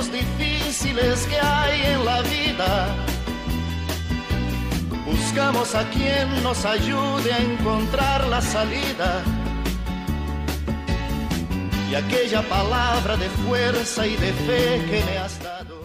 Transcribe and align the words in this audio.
Momentos 0.00 0.12
difíciles 0.12 1.26
que 1.26 1.36
hay 1.36 1.82
en 1.92 2.04
la 2.04 2.22
vida, 2.22 2.96
buscamos 5.04 5.74
a 5.74 5.88
quien 5.90 6.42
nos 6.42 6.64
ayude 6.64 7.32
a 7.32 7.38
encontrar 7.38 8.26
la 8.28 8.40
salida. 8.40 9.22
Y 11.90 11.94
aquella 11.94 12.42
palabra 12.42 13.16
de 13.16 13.28
fuerza 13.28 14.06
y 14.06 14.16
de 14.16 14.32
fe 14.32 14.84
que 14.88 15.04
me 15.04 15.18
has 15.18 15.42
dado. 15.42 15.80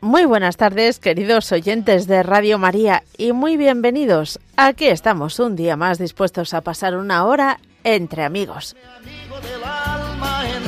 Muy 0.00 0.24
buenas 0.24 0.56
tardes, 0.56 1.00
queridos 1.00 1.52
oyentes 1.52 2.06
de 2.06 2.22
Radio 2.22 2.58
María, 2.58 3.02
y 3.16 3.32
muy 3.32 3.56
bienvenidos. 3.56 4.38
Aquí 4.56 4.86
estamos 4.86 5.38
un 5.38 5.56
día 5.56 5.76
más 5.76 5.98
dispuestos 5.98 6.54
a 6.54 6.62
pasar 6.62 6.96
una 6.96 7.24
hora 7.24 7.58
entre 7.84 8.24
amigos. 8.24 8.74
amigo 8.96 9.40
del 9.40 9.62
alma 9.62 10.44
en 10.48 10.67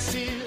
Ni 0.00 0.39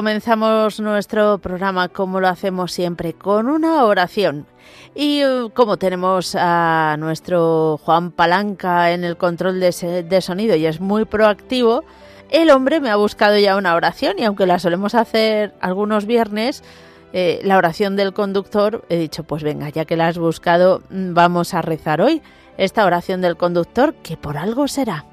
Comenzamos 0.00 0.80
nuestro 0.80 1.36
programa 1.36 1.90
como 1.90 2.20
lo 2.20 2.28
hacemos 2.28 2.72
siempre, 2.72 3.12
con 3.12 3.50
una 3.50 3.84
oración. 3.84 4.46
Y 4.94 5.22
uh, 5.26 5.50
como 5.50 5.76
tenemos 5.76 6.34
a 6.38 6.96
nuestro 6.98 7.78
Juan 7.84 8.10
Palanca 8.10 8.92
en 8.92 9.04
el 9.04 9.18
control 9.18 9.60
de 9.60 10.20
sonido 10.22 10.56
y 10.56 10.64
es 10.64 10.80
muy 10.80 11.04
proactivo, 11.04 11.84
el 12.30 12.48
hombre 12.48 12.80
me 12.80 12.88
ha 12.88 12.96
buscado 12.96 13.36
ya 13.36 13.58
una 13.58 13.74
oración 13.74 14.18
y 14.18 14.24
aunque 14.24 14.46
la 14.46 14.58
solemos 14.58 14.94
hacer 14.94 15.52
algunos 15.60 16.06
viernes, 16.06 16.64
eh, 17.12 17.38
la 17.44 17.58
oración 17.58 17.94
del 17.94 18.14
conductor, 18.14 18.86
he 18.88 18.96
dicho, 18.96 19.24
pues 19.24 19.42
venga, 19.42 19.68
ya 19.68 19.84
que 19.84 19.98
la 19.98 20.08
has 20.08 20.16
buscado, 20.16 20.80
mm, 20.88 21.12
vamos 21.12 21.52
a 21.52 21.60
rezar 21.60 22.00
hoy 22.00 22.22
esta 22.56 22.86
oración 22.86 23.20
del 23.20 23.36
conductor 23.36 23.92
que 24.02 24.16
por 24.16 24.38
algo 24.38 24.66
será. 24.66 25.09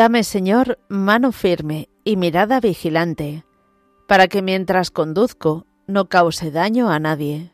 Dame, 0.00 0.24
Señor, 0.24 0.78
mano 0.88 1.30
firme 1.30 1.90
y 2.04 2.16
mirada 2.16 2.58
vigilante, 2.58 3.44
para 4.08 4.28
que 4.28 4.40
mientras 4.40 4.90
conduzco 4.90 5.66
no 5.86 6.08
cause 6.08 6.50
daño 6.50 6.88
a 6.88 6.98
nadie. 6.98 7.52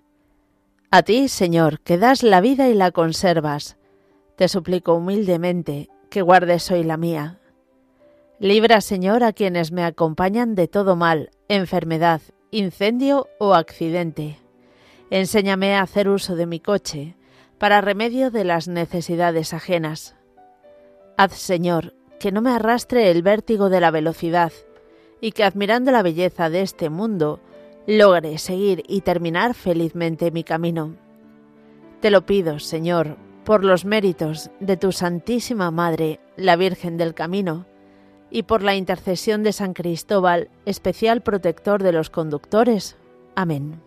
A 0.92 1.02
ti, 1.02 1.26
Señor, 1.26 1.80
que 1.80 1.98
das 1.98 2.22
la 2.22 2.40
vida 2.40 2.68
y 2.68 2.74
la 2.74 2.92
conservas, 2.92 3.78
te 4.36 4.46
suplico 4.46 4.94
humildemente 4.94 5.88
que 6.08 6.22
guardes 6.22 6.70
hoy 6.70 6.84
la 6.84 6.96
mía. 6.96 7.40
Libra, 8.38 8.80
Señor, 8.80 9.24
a 9.24 9.32
quienes 9.32 9.72
me 9.72 9.82
acompañan 9.82 10.54
de 10.54 10.68
todo 10.68 10.94
mal, 10.94 11.30
enfermedad, 11.48 12.20
incendio 12.52 13.26
o 13.40 13.54
accidente. 13.54 14.38
Enséñame 15.10 15.74
a 15.74 15.82
hacer 15.82 16.08
uso 16.08 16.36
de 16.36 16.46
mi 16.46 16.60
coche 16.60 17.16
para 17.58 17.80
remedio 17.80 18.30
de 18.30 18.44
las 18.44 18.68
necesidades 18.68 19.52
ajenas. 19.52 20.14
Haz, 21.16 21.32
Señor, 21.32 21.95
que 22.18 22.32
no 22.32 22.42
me 22.42 22.50
arrastre 22.50 23.10
el 23.10 23.22
vértigo 23.22 23.68
de 23.68 23.80
la 23.80 23.90
velocidad 23.90 24.52
y 25.20 25.32
que 25.32 25.44
admirando 25.44 25.90
la 25.90 26.02
belleza 26.02 26.50
de 26.50 26.62
este 26.62 26.90
mundo 26.90 27.40
logre 27.86 28.38
seguir 28.38 28.82
y 28.88 29.02
terminar 29.02 29.54
felizmente 29.54 30.30
mi 30.30 30.44
camino. 30.44 30.96
Te 32.00 32.10
lo 32.10 32.26
pido, 32.26 32.58
Señor, 32.58 33.16
por 33.44 33.64
los 33.64 33.84
méritos 33.84 34.50
de 34.60 34.76
tu 34.76 34.92
Santísima 34.92 35.70
Madre, 35.70 36.20
la 36.36 36.56
Virgen 36.56 36.96
del 36.96 37.14
Camino, 37.14 37.66
y 38.30 38.42
por 38.42 38.62
la 38.62 38.74
intercesión 38.74 39.42
de 39.42 39.52
San 39.52 39.72
Cristóbal, 39.72 40.50
especial 40.64 41.22
protector 41.22 41.82
de 41.82 41.92
los 41.92 42.10
conductores. 42.10 42.96
Amén. 43.36 43.85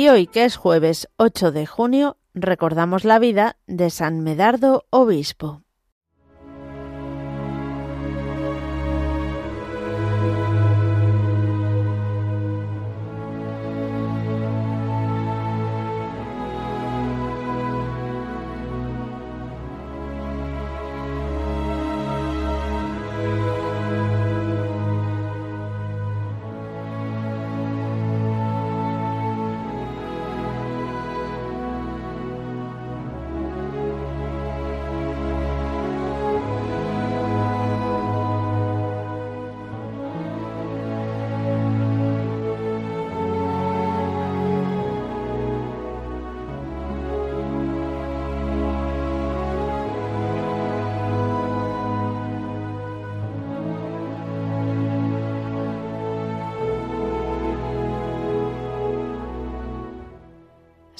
Y 0.00 0.08
hoy, 0.08 0.26
que 0.26 0.46
es 0.46 0.56
jueves 0.56 1.10
8 1.18 1.52
de 1.52 1.66
junio, 1.66 2.16
recordamos 2.32 3.04
la 3.04 3.18
vida 3.18 3.58
de 3.66 3.90
San 3.90 4.20
Medardo 4.22 4.86
Obispo. 4.88 5.60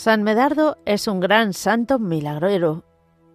San 0.02 0.22
Medardo 0.22 0.78
es 0.86 1.08
un 1.08 1.20
gran 1.20 1.52
santo 1.52 1.98
milagrero. 1.98 2.84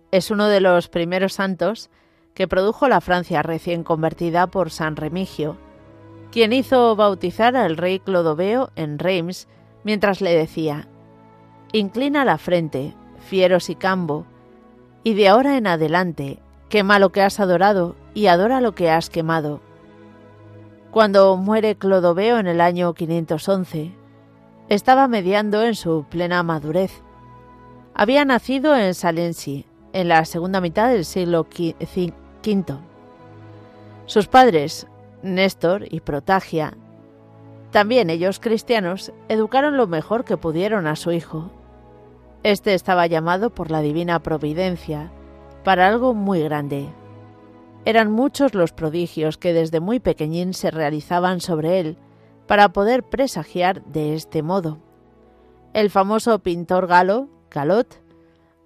Es 0.09 0.31
uno 0.31 0.47
de 0.47 0.61
los 0.61 0.89
primeros 0.89 1.33
santos 1.33 1.91
que 2.33 2.47
produjo 2.47 2.87
la 2.87 3.01
Francia 3.01 3.43
recién 3.43 3.83
convertida 3.83 4.47
por 4.47 4.71
San 4.71 4.95
Remigio, 4.95 5.57
quien 6.31 6.53
hizo 6.53 6.95
bautizar 6.95 7.55
al 7.55 7.77
rey 7.77 7.99
Clodoveo 7.99 8.71
en 8.75 8.97
Reims 8.97 9.47
mientras 9.83 10.21
le 10.21 10.35
decía, 10.35 10.87
Inclina 11.71 12.25
la 12.25 12.39
frente, 12.39 12.95
fieros 13.19 13.69
y 13.69 13.75
cambo, 13.75 14.25
y 15.03 15.13
de 15.13 15.27
ahora 15.27 15.57
en 15.57 15.67
adelante, 15.67 16.39
quema 16.69 16.97
lo 16.97 17.11
que 17.11 17.21
has 17.21 17.39
adorado 17.39 17.95
y 18.15 18.25
adora 18.25 18.59
lo 18.59 18.73
que 18.73 18.89
has 18.89 19.11
quemado. 19.11 19.61
Cuando 20.89 21.37
muere 21.37 21.75
Clodoveo 21.75 22.39
en 22.39 22.47
el 22.47 22.59
año 22.59 22.95
511, 22.95 23.93
estaba 24.69 25.07
mediando 25.07 25.63
en 25.63 25.75
su 25.75 26.05
plena 26.09 26.43
madurez. 26.43 26.91
Había 27.93 28.25
nacido 28.25 28.75
en 28.75 28.93
Salensi, 28.93 29.65
en 29.93 30.07
la 30.07 30.25
segunda 30.25 30.61
mitad 30.61 30.89
del 30.89 31.05
siglo 31.05 31.41
V. 31.41 32.79
Sus 34.05 34.27
padres, 34.27 34.87
Néstor 35.23 35.85
y 35.89 36.01
Protagia, 36.01 36.73
también 37.75 38.09
ellos 38.09 38.39
cristianos, 38.39 39.11
educaron 39.27 39.75
lo 39.75 39.85
mejor 39.85 40.23
que 40.23 40.37
pudieron 40.37 40.87
a 40.87 40.95
su 40.95 41.11
hijo. 41.11 41.51
Este 42.41 42.73
estaba 42.73 43.05
llamado 43.05 43.49
por 43.49 43.69
la 43.69 43.81
divina 43.81 44.23
providencia 44.23 45.11
para 45.65 45.85
algo 45.87 46.13
muy 46.13 46.41
grande. 46.41 46.87
Eran 47.83 48.13
muchos 48.13 48.53
los 48.53 48.71
prodigios 48.71 49.37
que 49.37 49.51
desde 49.51 49.81
muy 49.81 49.99
pequeñín 49.99 50.53
se 50.53 50.71
realizaban 50.71 51.41
sobre 51.41 51.81
él, 51.81 51.97
para 52.47 52.69
poder 52.69 53.03
presagiar 53.03 53.83
de 53.85 54.15
este 54.15 54.43
modo. 54.43 54.79
El 55.73 55.89
famoso 55.89 56.39
pintor 56.39 56.87
galo, 56.87 57.27
Galot, 57.51 58.01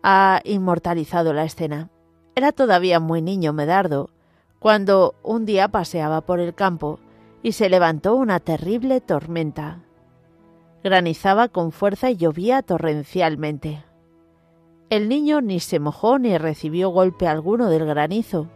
ha 0.04 0.42
inmortalizado 0.44 1.34
la 1.34 1.44
escena. 1.44 1.90
Era 2.36 2.52
todavía 2.52 3.00
muy 3.00 3.22
niño 3.22 3.54
Medardo, 3.54 4.10
cuando 4.60 5.16
un 5.24 5.46
día 5.46 5.70
paseaba 5.70 6.22
por 6.22 6.40
el 6.40 6.54
campo 6.54 7.00
y 7.42 7.54
se 7.54 7.70
levantó 7.70 8.16
una 8.16 8.40
terrible 8.40 9.02
tormenta. 9.02 9.80
Granizaba 10.84 11.48
con 11.48 11.72
fuerza 11.72 12.10
y 12.10 12.18
llovía 12.18 12.62
torrencialmente. 12.62 13.84
El 14.90 15.08
niño 15.08 15.42
ni 15.42 15.60
se 15.60 15.80
mojó 15.80 16.20
ni 16.20 16.38
recibió 16.38 16.90
golpe 16.90 17.28
alguno 17.28 17.70
del 17.70 17.86
granizo. 17.86 18.48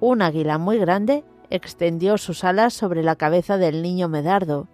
Un 0.00 0.22
águila 0.22 0.58
muy 0.58 0.78
grande 0.78 1.24
extendió 1.50 2.18
sus 2.18 2.44
alas 2.44 2.74
sobre 2.74 3.02
la 3.02 3.16
cabeza 3.16 3.56
del 3.58 3.82
niño 3.82 4.08
Medardo 4.08 4.68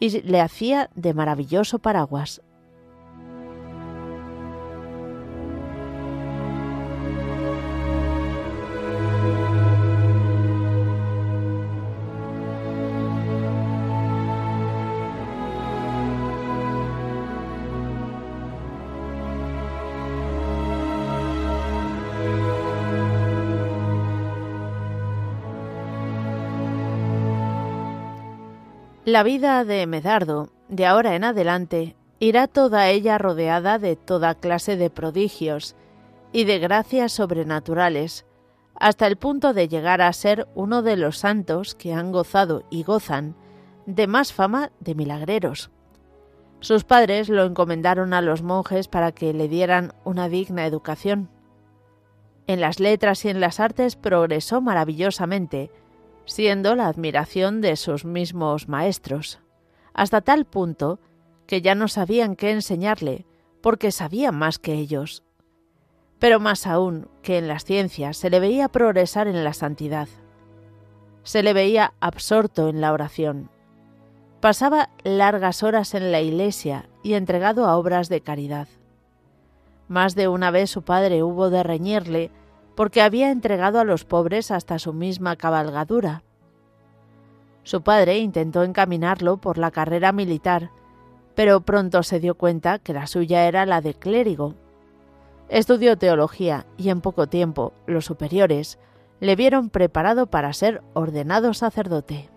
y 0.00 0.22
le 0.22 0.40
hacía 0.40 0.90
de 0.94 1.14
maravilloso 1.14 1.78
paraguas. 1.78 2.42
La 29.04 29.22
vida 29.22 29.62
de 29.66 29.86
Medardo, 29.86 30.48
de 30.70 30.86
ahora 30.86 31.14
en 31.14 31.24
adelante, 31.24 31.94
irá 32.20 32.46
toda 32.46 32.88
ella 32.88 33.18
rodeada 33.18 33.78
de 33.78 33.96
toda 33.96 34.34
clase 34.34 34.78
de 34.78 34.88
prodigios 34.88 35.76
y 36.32 36.44
de 36.44 36.58
gracias 36.58 37.12
sobrenaturales, 37.12 38.24
hasta 38.74 39.06
el 39.06 39.18
punto 39.18 39.52
de 39.52 39.68
llegar 39.68 40.00
a 40.00 40.10
ser 40.14 40.48
uno 40.54 40.80
de 40.80 40.96
los 40.96 41.18
santos 41.18 41.74
que 41.74 41.92
han 41.92 42.12
gozado 42.12 42.64
y 42.70 42.82
gozan 42.82 43.36
de 43.84 44.06
más 44.06 44.32
fama 44.32 44.72
de 44.80 44.94
milagreros. 44.94 45.70
Sus 46.60 46.84
padres 46.84 47.28
lo 47.28 47.44
encomendaron 47.44 48.14
a 48.14 48.22
los 48.22 48.40
monjes 48.40 48.88
para 48.88 49.12
que 49.12 49.34
le 49.34 49.48
dieran 49.48 49.92
una 50.04 50.30
digna 50.30 50.64
educación. 50.64 51.28
En 52.46 52.58
las 52.58 52.80
letras 52.80 53.22
y 53.26 53.28
en 53.28 53.40
las 53.40 53.60
artes 53.60 53.96
progresó 53.96 54.62
maravillosamente, 54.62 55.70
siendo 56.24 56.74
la 56.74 56.86
admiración 56.86 57.60
de 57.60 57.76
sus 57.76 58.04
mismos 58.04 58.68
maestros, 58.68 59.40
hasta 59.92 60.20
tal 60.20 60.44
punto 60.44 60.98
que 61.46 61.62
ya 61.62 61.74
no 61.74 61.88
sabían 61.88 62.36
qué 62.36 62.50
enseñarle, 62.50 63.26
porque 63.60 63.92
sabían 63.92 64.36
más 64.36 64.58
que 64.58 64.74
ellos. 64.74 65.22
Pero 66.18 66.40
más 66.40 66.66
aún 66.66 67.08
que 67.22 67.38
en 67.38 67.48
las 67.48 67.64
ciencias 67.64 68.16
se 68.16 68.30
le 68.30 68.40
veía 68.40 68.68
progresar 68.68 69.28
en 69.28 69.44
la 69.44 69.52
santidad. 69.52 70.08
Se 71.22 71.42
le 71.42 71.52
veía 71.52 71.94
absorto 72.00 72.68
en 72.68 72.80
la 72.80 72.92
oración. 72.92 73.50
Pasaba 74.40 74.90
largas 75.04 75.62
horas 75.62 75.94
en 75.94 76.12
la 76.12 76.20
iglesia 76.20 76.88
y 77.02 77.14
entregado 77.14 77.66
a 77.66 77.76
obras 77.76 78.08
de 78.08 78.20
caridad. 78.20 78.68
Más 79.88 80.14
de 80.14 80.28
una 80.28 80.50
vez 80.50 80.70
su 80.70 80.82
padre 80.82 81.22
hubo 81.22 81.50
de 81.50 81.62
reñirle 81.62 82.30
porque 82.74 83.02
había 83.02 83.30
entregado 83.30 83.80
a 83.80 83.84
los 83.84 84.04
pobres 84.04 84.50
hasta 84.50 84.78
su 84.78 84.92
misma 84.92 85.36
cabalgadura. 85.36 86.22
Su 87.62 87.82
padre 87.82 88.18
intentó 88.18 88.62
encaminarlo 88.62 89.38
por 89.38 89.58
la 89.58 89.70
carrera 89.70 90.12
militar, 90.12 90.70
pero 91.34 91.60
pronto 91.60 92.02
se 92.02 92.20
dio 92.20 92.34
cuenta 92.34 92.78
que 92.78 92.92
la 92.92 93.06
suya 93.06 93.46
era 93.46 93.64
la 93.66 93.80
de 93.80 93.94
clérigo. 93.94 94.54
Estudió 95.48 95.96
teología 95.96 96.66
y 96.76 96.90
en 96.90 97.00
poco 97.00 97.26
tiempo 97.26 97.72
los 97.86 98.04
superiores 98.04 98.78
le 99.20 99.36
vieron 99.36 99.70
preparado 99.70 100.26
para 100.26 100.52
ser 100.52 100.82
ordenado 100.92 101.54
sacerdote. 101.54 102.33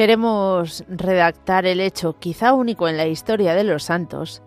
Queremos 0.00 0.82
redactar 0.88 1.66
el 1.66 1.78
hecho, 1.78 2.18
quizá 2.18 2.54
único 2.54 2.88
en 2.88 2.96
la 2.96 3.06
historia 3.06 3.54
de 3.54 3.64
los 3.64 3.82
santos, 3.82 4.42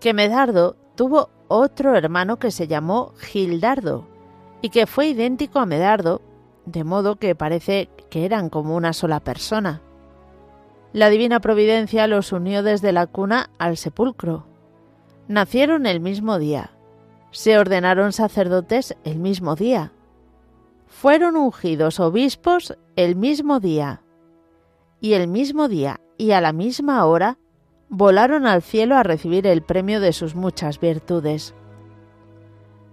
que 0.00 0.12
Medardo 0.12 0.76
tuvo 0.96 1.30
otro 1.48 1.96
hermano 1.96 2.38
que 2.38 2.50
se 2.50 2.68
llamó 2.68 3.14
Gildardo 3.16 4.06
y 4.60 4.68
que 4.68 4.86
fue 4.86 5.06
idéntico 5.06 5.60
a 5.60 5.64
Medardo, 5.64 6.20
de 6.66 6.84
modo 6.84 7.16
que 7.16 7.34
parece 7.34 7.88
que 8.10 8.26
eran 8.26 8.50
como 8.50 8.76
una 8.76 8.92
sola 8.92 9.20
persona. 9.20 9.80
La 10.92 11.08
divina 11.08 11.40
providencia 11.40 12.06
los 12.06 12.30
unió 12.30 12.62
desde 12.62 12.92
la 12.92 13.06
cuna 13.06 13.48
al 13.56 13.78
sepulcro. 13.78 14.44
Nacieron 15.26 15.86
el 15.86 16.00
mismo 16.00 16.38
día. 16.38 16.72
Se 17.30 17.58
ordenaron 17.58 18.12
sacerdotes 18.12 18.94
el 19.04 19.20
mismo 19.20 19.56
día. 19.56 19.90
Fueron 20.86 21.38
ungidos 21.38 21.98
obispos 21.98 22.76
el 22.94 23.16
mismo 23.16 23.58
día 23.58 24.02
y 25.00 25.12
el 25.14 25.28
mismo 25.28 25.68
día 25.68 26.00
y 26.16 26.32
a 26.32 26.40
la 26.40 26.52
misma 26.52 27.04
hora 27.04 27.38
volaron 27.88 28.46
al 28.46 28.62
cielo 28.62 28.96
a 28.96 29.02
recibir 29.02 29.46
el 29.46 29.62
premio 29.62 30.00
de 30.00 30.12
sus 30.12 30.34
muchas 30.34 30.80
virtudes. 30.80 31.54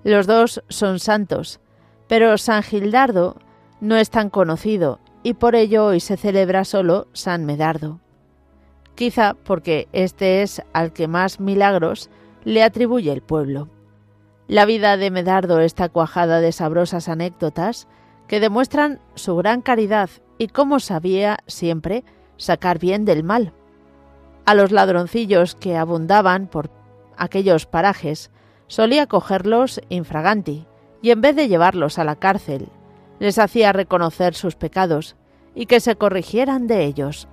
Los 0.03 0.27
dos 0.27 0.63
son 0.69 0.99
santos, 0.99 1.59
pero 2.07 2.37
San 2.37 2.63
Gildardo 2.63 3.37
no 3.81 3.97
es 3.97 4.09
tan 4.09 4.29
conocido 4.29 4.99
y 5.23 5.33
por 5.33 5.55
ello 5.55 5.85
hoy 5.85 5.99
se 5.99 6.17
celebra 6.17 6.63
solo 6.63 7.07
San 7.13 7.45
Medardo. 7.45 7.99
Quizá 8.93 9.33
porque 9.33 9.87
este 9.91 10.41
es 10.41 10.61
al 10.71 10.93
que 10.93 11.07
más 11.07 11.39
milagros 11.39 12.09
le 12.43 12.63
atribuye 12.63 13.11
el 13.11 13.21
pueblo. 13.21 13.69
La 14.47 14.65
vida 14.65 14.95
de 14.95 15.09
Medardo 15.09 15.59
está 15.59 15.89
cuajada 15.89 16.39
de 16.39 16.51
sabrosas 16.51 17.09
anécdotas 17.09 17.87
que 18.27 18.39
demuestran 18.39 18.99
su 19.15 19.35
gran 19.35 19.61
caridad 19.61 20.09
y 20.37 20.47
cómo 20.47 20.79
sabía 20.79 21.37
siempre 21.47 22.03
sacar 22.37 22.79
bien 22.79 23.05
del 23.05 23.23
mal. 23.23 23.53
A 24.45 24.53
los 24.53 24.71
ladroncillos 24.71 25.55
que 25.55 25.77
abundaban 25.77 26.47
por 26.47 26.69
aquellos 27.17 27.65
parajes 27.65 28.31
solía 28.67 29.07
cogerlos 29.07 29.81
infraganti 29.89 30.67
y 31.01 31.11
en 31.11 31.21
vez 31.21 31.35
de 31.35 31.47
llevarlos 31.47 31.99
a 31.99 32.03
la 32.03 32.15
cárcel, 32.15 32.69
les 33.19 33.37
hacía 33.39 33.73
reconocer 33.73 34.33
sus 34.33 34.55
pecados 34.55 35.15
y 35.53 35.67
que 35.67 35.79
se 35.79 35.95
corrigieran 35.95 36.67
de 36.67 36.83
ellos. 36.83 37.27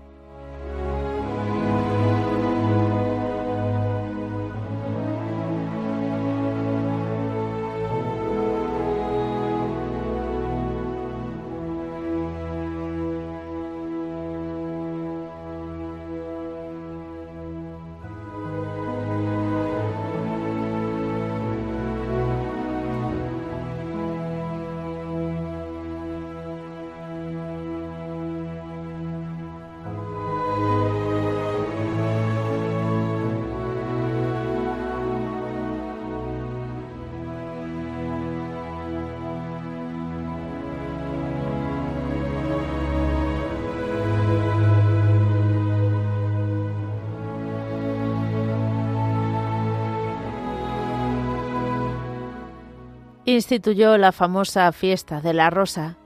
Instituyó 53.34 53.98
la 53.98 54.12
famosa 54.12 54.70
fiesta 54.72 55.20
de 55.20 55.32
la 55.34 55.50
rosa, 55.50 55.96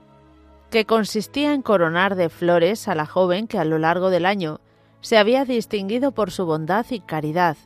que 0.69 0.85
consistía 0.85 1.53
en 1.53 1.61
coronar 1.61 2.15
de 2.15 2.29
flores 2.29 2.87
a 2.87 2.95
la 2.95 3.05
joven 3.05 3.47
que 3.47 3.57
a 3.57 3.65
lo 3.65 3.79
largo 3.79 4.09
del 4.09 4.25
año 4.25 4.59
se 5.01 5.17
había 5.17 5.45
distinguido 5.45 6.11
por 6.11 6.31
su 6.31 6.45
bondad 6.45 6.85
y 6.89 6.99
caridad, 6.99 7.57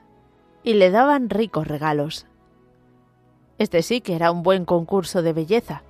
y 0.64 0.76
le 0.76 0.92
daban 0.92 1.30
ricos 1.30 1.68
regalos. 1.68 2.28
Este 3.58 3.82
sí 3.82 4.02
que 4.02 4.16
era 4.16 4.32
un 4.32 4.44
buen 4.44 4.66
concurso 4.66 5.22
de 5.22 5.34
belleza. 5.34 5.84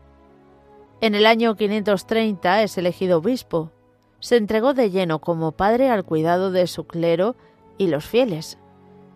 En 1.02 1.16
el 1.16 1.26
año 1.26 1.56
530 1.56 2.64
es 2.64 2.78
elegido 2.78 3.20
obispo. 3.20 3.72
Se 4.20 4.38
entregó 4.38 4.74
de 4.74 4.92
lleno 4.92 5.20
como 5.20 5.52
padre 5.52 5.90
al 5.90 6.04
cuidado 6.04 6.52
de 6.52 6.68
su 6.68 6.86
clero 6.86 7.36
y 7.78 7.88
los 7.88 8.06
fieles. 8.06 8.58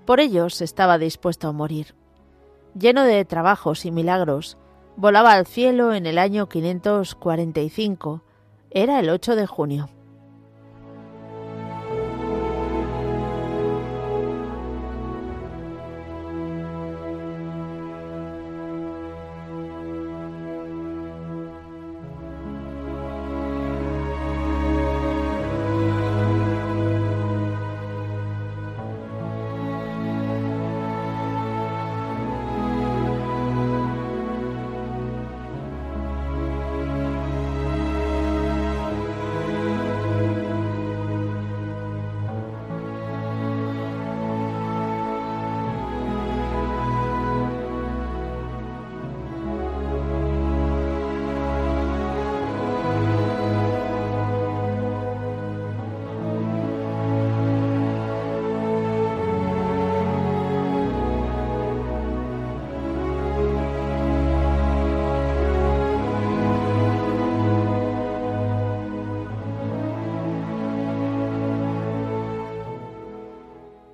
Por 0.06 0.20
ellos 0.20 0.62
estaba 0.62 0.98
dispuesto 0.98 1.48
a 1.48 1.52
morir 1.52 1.96
lleno 2.78 3.04
de 3.04 3.26
trabajos 3.26 3.86
y 3.86 3.92
milagros, 3.92 4.58
volaba 4.98 5.32
al 5.34 5.48
cielo 5.48 5.94
en 5.94 6.06
el 6.06 6.18
año 6.18 6.48
545. 6.48 8.22
Era 8.70 9.00
el 9.00 9.10
8 9.10 9.36
de 9.36 9.48
junio. 9.48 9.90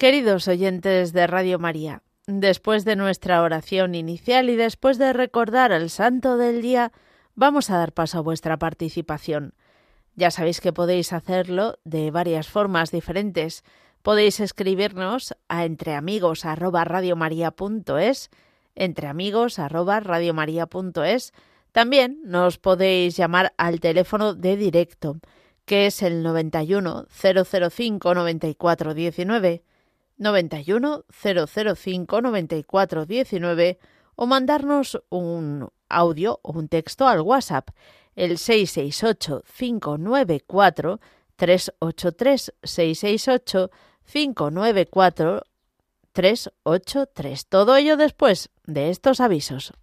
Queridos 0.02 0.48
oyentes 0.48 1.14
de 1.14 1.28
Radio 1.28 1.60
María, 1.60 2.02
después 2.26 2.86
de 2.86 2.96
nuestra 2.96 3.44
oración 3.44 3.94
inicial 3.94 4.50
y 4.50 4.56
después 4.56 4.98
de 4.98 5.14
recordar 5.14 5.72
al 5.72 5.92
santo 5.92 6.38
del 6.38 6.64
día, 6.64 6.92
vamos 7.36 7.70
a 7.70 7.78
dar 7.78 7.94
paso 7.94 8.18
a 8.18 8.22
vuestra 8.22 8.58
participación. 8.58 9.54
Ya 10.16 10.32
sabéis 10.32 10.60
que 10.60 10.74
podéis 10.74 11.14
hacerlo 11.14 11.78
de 11.84 12.10
varias 12.10 12.48
formas 12.48 12.90
diferentes. 12.90 13.64
Podéis 14.02 14.40
escribirnos 14.40 15.36
a 15.50 15.66
entreamigos@radiomaria.es, 15.66 18.32
entreamigos@radiomaria.es. 18.74 21.32
También 21.72 22.20
nos 22.24 22.58
podéis 22.58 23.18
llamar 23.18 23.54
al 23.56 23.80
teléfono 23.80 24.34
de 24.34 24.58
directo, 24.58 25.20
que 25.66 25.86
es 25.86 26.02
el 26.02 26.24
91 26.24 27.06
005 27.08 28.16
94 28.16 28.96
19 28.96 29.62
91 30.22 31.04
005 31.10 32.22
94 32.22 33.06
19 33.06 33.80
o 34.16 34.26
mandarnos 34.28 35.02
un 35.10 35.70
audio 35.90 36.40
o 36.44 36.52
un 36.54 36.68
texto 36.68 37.08
al 37.08 37.22
WhatsApp 37.22 37.70
el 38.16 38.38
668 38.38 39.44
594 39.58 41.00
383 41.36 42.54
668 42.64 43.72
594 44.06 45.44
383. 46.12 47.48
Todo 47.48 47.76
ello 47.76 47.98
después 47.98 48.52
de 48.66 48.90
estos 48.90 49.22
avisos. 49.22 49.74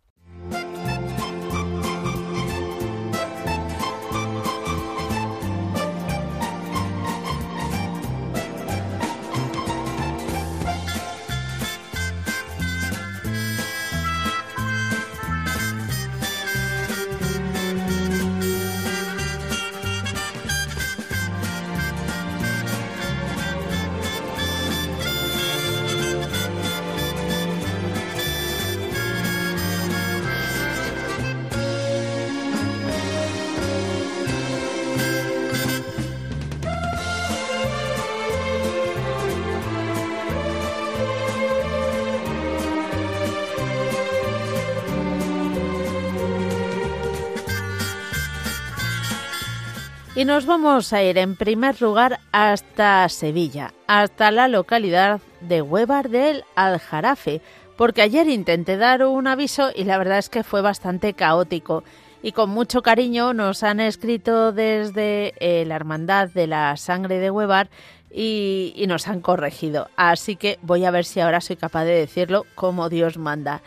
Y 50.19 50.25
nos 50.25 50.47
vamos 50.47 50.93
a 50.93 51.01
ir 51.01 51.17
en 51.17 51.37
primer 51.37 51.81
lugar 51.81 52.19
hasta 52.33 53.09
Sevilla, 53.09 53.73
hasta 53.87 54.33
la 54.33 54.49
localidad 54.49 55.21
de 55.41 55.63
Huevar 55.63 56.09
del 56.09 56.43
Aljarafe, 56.57 57.41
porque 57.76 58.02
ayer 58.02 58.28
intenté 58.28 58.76
dar 58.76 59.04
un 59.04 59.28
aviso 59.28 59.71
y 59.73 59.85
la 59.85 59.97
verdad 59.97 60.19
es 60.19 60.28
que 60.28 60.43
fue 60.43 60.61
bastante 60.61 61.15
caótico. 61.15 61.85
Y 62.21 62.33
con 62.33 62.50
mucho 62.50 62.83
cariño 62.83 63.33
nos 63.33 63.63
han 63.63 63.78
escrito 63.78 64.50
desde 64.50 65.35
eh, 65.39 65.65
la 65.67 65.76
Hermandad 65.76 66.31
de 66.31 66.49
la 66.49 66.76
Sangre 66.76 67.21
de 67.21 67.31
Huevar 67.31 67.71
y, 68.11 68.73
y 68.75 68.89
nos 68.89 69.07
han 69.07 69.21
corregido. 69.21 69.89
Así 69.95 70.35
que 70.35 70.59
voy 70.63 70.85
a 70.85 70.91
ver 70.91 71.04
si 71.04 71.21
ahora 71.21 71.41
soy 71.41 71.54
capaz 71.54 71.85
de 71.85 71.95
decirlo 71.95 72.45
como 72.57 72.89
Dios 72.89 73.19
manda. 73.19 73.63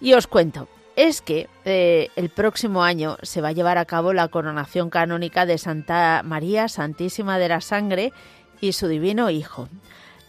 Y 0.00 0.14
os 0.14 0.26
cuento, 0.26 0.66
es 0.96 1.22
que 1.22 1.48
eh, 1.64 2.08
el 2.16 2.30
próximo 2.30 2.84
año 2.84 3.16
se 3.22 3.40
va 3.40 3.48
a 3.48 3.52
llevar 3.52 3.78
a 3.78 3.84
cabo 3.84 4.12
la 4.12 4.28
coronación 4.28 4.90
canónica 4.90 5.46
de 5.46 5.58
Santa 5.58 6.22
María 6.24 6.68
Santísima 6.68 7.38
de 7.38 7.48
la 7.48 7.60
Sangre 7.60 8.12
y 8.60 8.72
su 8.72 8.88
Divino 8.88 9.30
Hijo. 9.30 9.68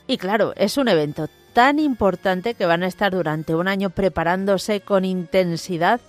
Y 0.08 0.18
claro, 0.18 0.54
es 0.56 0.78
un 0.78 0.88
evento 0.88 1.30
tan 1.54 1.80
importante 1.80 2.54
que 2.54 2.66
van 2.66 2.84
a 2.84 2.88
estar 2.88 3.14
durante 3.14 3.56
un 3.56 3.68
año 3.68 3.90
preparándose 3.90 4.82
con 4.82 5.06
intensidad 5.06 6.02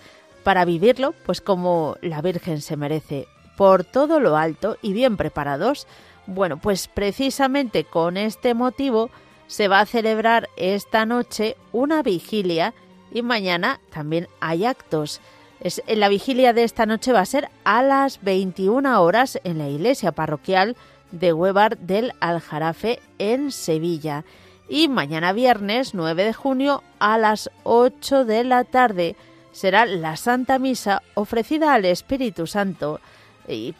para 0.42 0.64
vivirlo, 0.64 1.14
pues 1.24 1.40
como 1.40 1.96
la 2.02 2.20
Virgen 2.20 2.60
se 2.60 2.76
merece, 2.76 3.26
por 3.56 3.84
todo 3.84 4.20
lo 4.20 4.36
alto 4.36 4.76
y 4.82 4.92
bien 4.92 5.16
preparados. 5.16 5.86
Bueno, 6.26 6.58
pues 6.58 6.88
precisamente 6.88 7.84
con 7.84 8.16
este 8.16 8.54
motivo 8.54 9.10
se 9.46 9.68
va 9.68 9.80
a 9.80 9.86
celebrar 9.86 10.48
esta 10.56 11.06
noche 11.06 11.56
una 11.72 12.02
vigilia 12.02 12.74
y 13.10 13.22
mañana 13.22 13.80
también 13.92 14.28
hay 14.40 14.64
actos. 14.64 15.20
Es, 15.60 15.82
en 15.86 16.00
la 16.00 16.08
vigilia 16.08 16.52
de 16.52 16.64
esta 16.64 16.86
noche 16.86 17.12
va 17.12 17.20
a 17.20 17.26
ser 17.26 17.48
a 17.64 17.82
las 17.82 18.22
21 18.22 19.02
horas 19.02 19.40
en 19.44 19.58
la 19.58 19.68
iglesia 19.68 20.12
parroquial 20.12 20.76
de 21.12 21.32
Huevar 21.32 21.78
del 21.78 22.12
Aljarafe 22.20 23.00
en 23.18 23.50
Sevilla. 23.52 24.24
Y 24.68 24.88
mañana 24.88 25.32
viernes 25.32 25.94
9 25.94 26.24
de 26.24 26.32
junio 26.32 26.82
a 26.98 27.18
las 27.18 27.50
8 27.62 28.24
de 28.24 28.44
la 28.44 28.64
tarde 28.64 29.16
será 29.52 29.86
la 29.86 30.16
Santa 30.16 30.58
Misa 30.58 31.02
ofrecida 31.14 31.72
al 31.72 31.84
Espíritu 31.84 32.46
Santo. 32.46 33.00
Y 33.48 33.74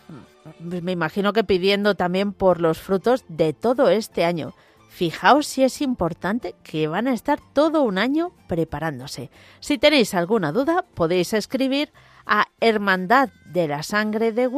me 0.61 0.93
imagino 0.93 1.33
que 1.33 1.45
pidiendo 1.45 1.97
también 1.97 2.33
por 2.33 2.61
los 2.61 2.79
frutos 2.79 3.25
de 3.29 3.53
todo 3.53 3.91
este 3.91 4.25
año. 4.25 4.55
Fijaos 4.97 5.47
si 5.47 5.63
es 5.63 5.83
importante 5.83 6.55
que 6.63 6.89
van 6.89 7.07
a 7.07 7.13
estar 7.13 7.39
todo 7.53 7.83
un 7.83 7.99
año 7.99 8.33
preparándose. 8.49 9.31
Si 9.61 9.77
tenéis 9.77 10.15
alguna 10.15 10.53
duda, 10.53 10.87
podéis 10.95 11.35
escribir 11.35 11.93
a 12.25 12.47
hermandad 12.61 13.29
de 13.45 13.69
la 13.69 13.83
sangre 13.83 14.33
de 14.33 14.49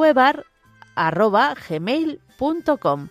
gmail.com 1.68 3.08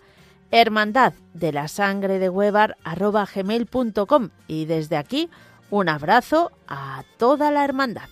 hermandad 0.52 1.14
de 1.34 1.52
la 1.52 1.68
sangre 1.68 2.18
de 2.18 2.30
y 4.48 4.66
desde 4.66 4.96
aquí 4.96 5.30
un 5.70 5.90
abrazo 5.90 6.54
a 6.66 7.04
toda 7.18 7.52
la 7.52 7.66
hermandad. 7.66 8.08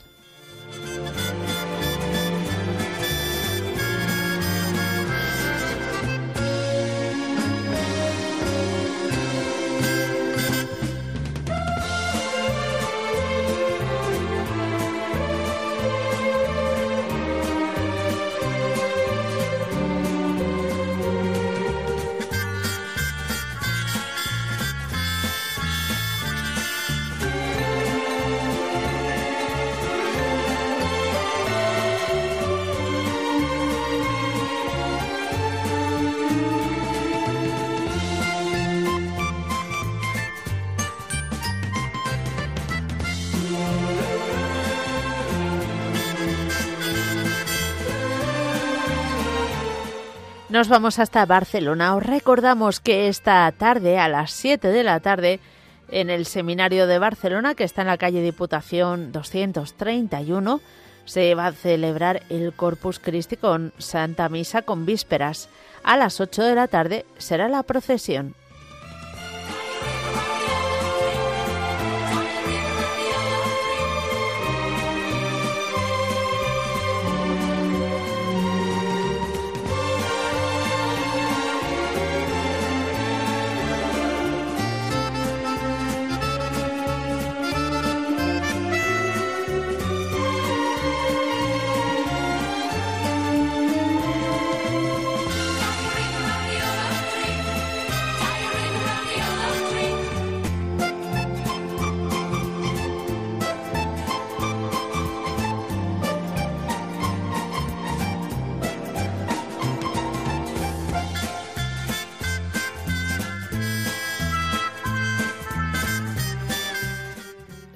Nos 50.56 50.70
vamos 50.70 51.00
hasta 51.00 51.26
Barcelona. 51.26 51.98
Os 51.98 52.06
recordamos 52.06 52.80
que 52.80 53.10
esta 53.10 53.52
tarde, 53.52 54.00
a 54.00 54.08
las 54.08 54.32
7 54.32 54.70
de 54.70 54.84
la 54.86 55.02
tarde, 55.02 55.42
en 55.90 56.10
el 56.10 56.26
Seminario 56.26 56.88
de 56.88 56.98
Barcelona, 56.98 57.56
que 57.56 57.66
está 57.66 57.82
en 57.82 57.88
la 57.88 57.98
calle 57.98 58.22
Diputación 58.22 59.12
231, 59.12 60.62
se 61.04 61.36
va 61.36 61.48
a 61.48 61.52
celebrar 61.52 62.24
el 62.30 62.54
Corpus 62.54 63.00
Christi 63.00 63.36
con 63.36 63.74
Santa 63.80 64.30
Misa 64.30 64.62
con 64.62 64.86
vísperas. 64.86 65.50
A 65.84 65.98
las 65.98 66.22
8 66.22 66.44
de 66.44 66.56
la 66.56 66.70
tarde 66.70 67.06
será 67.18 67.50
la 67.50 67.64
procesión. 67.64 68.34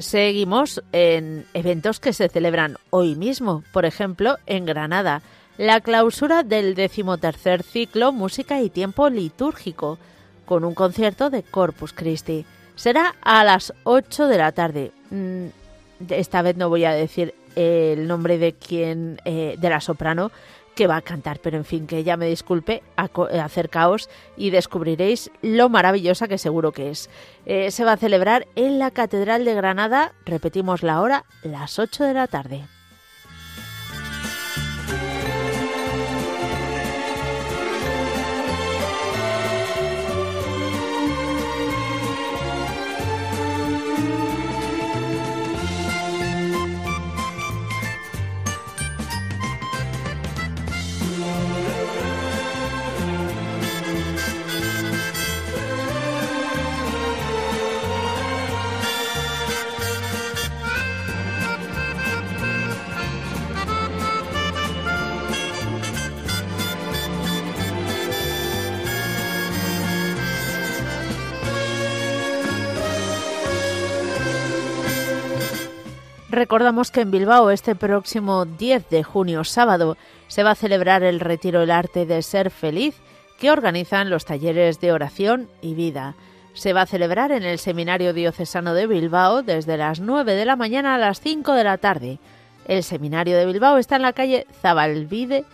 Seguimos 0.09 0.81
en 0.91 1.45
eventos 1.53 1.99
que 1.99 2.13
se 2.13 2.29
celebran 2.29 2.77
hoy 2.89 3.13
mismo, 3.13 3.63
por 3.71 3.85
ejemplo, 3.85 4.39
en 4.47 4.65
Granada, 4.65 5.21
la 5.59 5.81
clausura 5.81 6.41
del 6.41 6.73
decimotercer 6.73 7.61
ciclo 7.61 8.11
Música 8.11 8.59
y 8.59 8.71
Tiempo 8.71 9.07
Litúrgico, 9.11 9.99
con 10.47 10.65
un 10.65 10.73
concierto 10.73 11.29
de 11.29 11.43
Corpus 11.43 11.93
Christi. 11.93 12.47
Será 12.75 13.13
a 13.21 13.43
las 13.43 13.71
8 13.83 14.25
de 14.25 14.37
la 14.39 14.51
tarde. 14.51 14.91
Mm, 15.11 15.49
esta 16.09 16.41
vez 16.41 16.57
no 16.57 16.69
voy 16.69 16.85
a 16.85 16.93
decir 16.93 17.35
el 17.55 18.07
nombre 18.07 18.39
de 18.39 18.53
quien, 18.53 19.21
eh, 19.25 19.57
de 19.59 19.69
la 19.69 19.79
soprano, 19.79 20.31
que 20.79 20.87
va 20.87 20.95
a 20.95 21.01
cantar, 21.01 21.39
pero 21.41 21.57
en 21.57 21.65
fin, 21.65 21.87
que 21.87 22.05
ya 22.05 22.15
me 22.15 22.25
disculpe, 22.25 22.83
acercaos 22.95 24.09
y 24.37 24.49
descubriréis 24.49 25.29
lo 25.41 25.67
maravillosa 25.67 26.29
que 26.29 26.37
seguro 26.37 26.71
que 26.71 26.89
es. 26.89 27.09
Eh, 27.45 27.69
se 27.71 27.83
va 27.83 27.91
a 27.91 27.97
celebrar 27.97 28.47
en 28.55 28.79
la 28.79 28.89
Catedral 28.89 29.43
de 29.43 29.55
Granada, 29.55 30.13
repetimos 30.25 30.81
la 30.81 31.01
hora, 31.01 31.25
las 31.43 31.79
8 31.79 32.05
de 32.05 32.13
la 32.13 32.27
tarde. 32.27 32.78
Recordamos 76.49 76.89
que 76.89 77.01
en 77.01 77.12
Bilbao 77.12 77.51
este 77.51 77.75
próximo 77.75 78.45
10 78.45 78.89
de 78.89 79.03
junio, 79.03 79.43
sábado, 79.43 79.97
se 80.27 80.41
va 80.41 80.49
a 80.49 80.55
celebrar 80.55 81.03
el 81.03 81.19
Retiro 81.19 81.62
El 81.62 81.69
Arte 81.69 82.07
de 82.07 82.23
Ser 82.23 82.49
Feliz 82.49 82.95
que 83.39 83.51
organizan 83.51 84.09
los 84.09 84.25
talleres 84.25 84.79
de 84.79 84.91
oración 84.91 85.47
y 85.62 85.75
vida. 85.75 86.15
Se 86.53 86.73
va 86.73 86.81
a 86.81 86.88
celebrar 86.88 87.31
en 87.31 87.43
el 87.43 87.59
Seminario 87.59 88.13
Diocesano 88.13 88.73
de 88.73 88.88
Bilbao 88.88 89.43
desde 89.43 89.77
las 89.77 89.99
9 89.99 90.33
de 90.33 90.45
la 90.45 90.55
mañana 90.55 90.95
a 90.95 90.97
las 90.97 91.21
5 91.21 91.53
de 91.53 91.63
la 91.63 91.77
tarde. 91.77 92.17
El 92.65 92.81
Seminario 92.81 93.38
de 93.38 93.45
Bilbao 93.45 93.77
está 93.77 93.97
en 93.97 94.01
la 94.01 94.13
calle 94.13 94.47
Zabalvide 94.59 95.45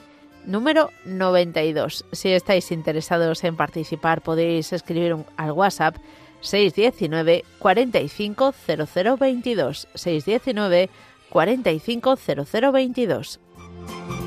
número 0.45 0.91
92. 1.03 2.05
Si 2.13 2.29
estáis 2.29 2.71
interesados 2.71 3.43
en 3.43 3.57
participar 3.57 4.21
podéis 4.21 4.71
escribir 4.71 5.17
al 5.35 5.51
WhatsApp 5.51 5.97
619 6.45 7.43
45 7.59 8.53
0022 8.55 9.87
619 9.95 10.89
45 11.31 12.45
0022 12.45 14.24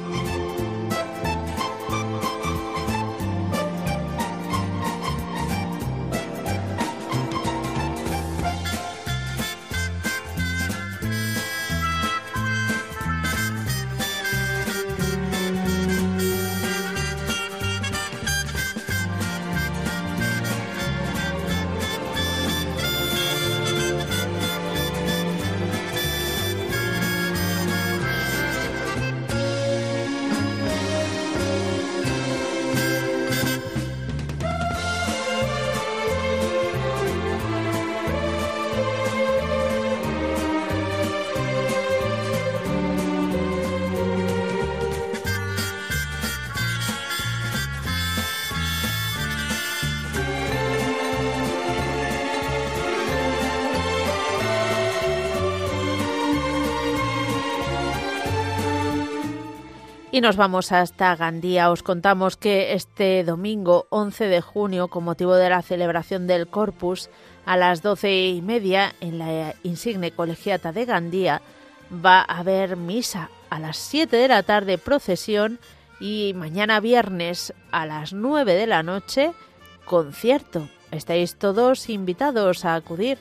Y 60.19 60.21
nos 60.21 60.37
vamos 60.37 60.73
hasta 60.73 61.15
Gandía. 61.15 61.71
Os 61.71 61.85
contamos 61.85 62.37
que 62.37 62.73
este 62.73 63.23
domingo 63.23 63.87
11 63.91 64.25
de 64.27 64.41
junio, 64.41 64.89
con 64.89 65.05
motivo 65.05 65.37
de 65.37 65.49
la 65.49 65.63
celebración 65.63 66.27
del 66.27 66.49
Corpus, 66.49 67.09
a 67.47 67.57
las 67.57 67.83
doce 67.83 68.27
y 68.27 68.43
media 68.43 68.97
en 69.01 69.21
la 69.21 69.55
insigne 69.63 70.11
colegiata 70.11 70.73
de 70.73 70.87
Gandía 70.87 71.41
va 72.05 72.19
a 72.19 72.39
haber 72.39 72.77
misa 72.77 73.31
a 73.49 73.61
las 73.61 73.77
7 73.77 74.17
de 74.17 74.27
la 74.27 74.43
tarde, 74.43 74.77
procesión 74.77 75.61
y 76.01 76.33
mañana 76.35 76.81
viernes 76.81 77.55
a 77.71 77.87
las 77.87 78.13
9 78.13 78.55
de 78.55 78.67
la 78.67 78.83
noche, 78.83 79.31
concierto. 79.85 80.69
Estáis 80.91 81.37
todos 81.37 81.89
invitados 81.89 82.65
a 82.65 82.75
acudir. 82.75 83.19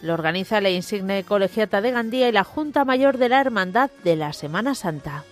Lo 0.00 0.14
organiza 0.14 0.60
la 0.60 0.70
insigne 0.70 1.24
colegiata 1.24 1.80
de 1.80 1.90
Gandía 1.90 2.28
y 2.28 2.32
la 2.32 2.44
Junta 2.44 2.84
Mayor 2.84 3.18
de 3.18 3.30
la 3.30 3.40
Hermandad 3.40 3.90
de 4.04 4.14
la 4.14 4.32
Semana 4.32 4.76
Santa. 4.76 5.24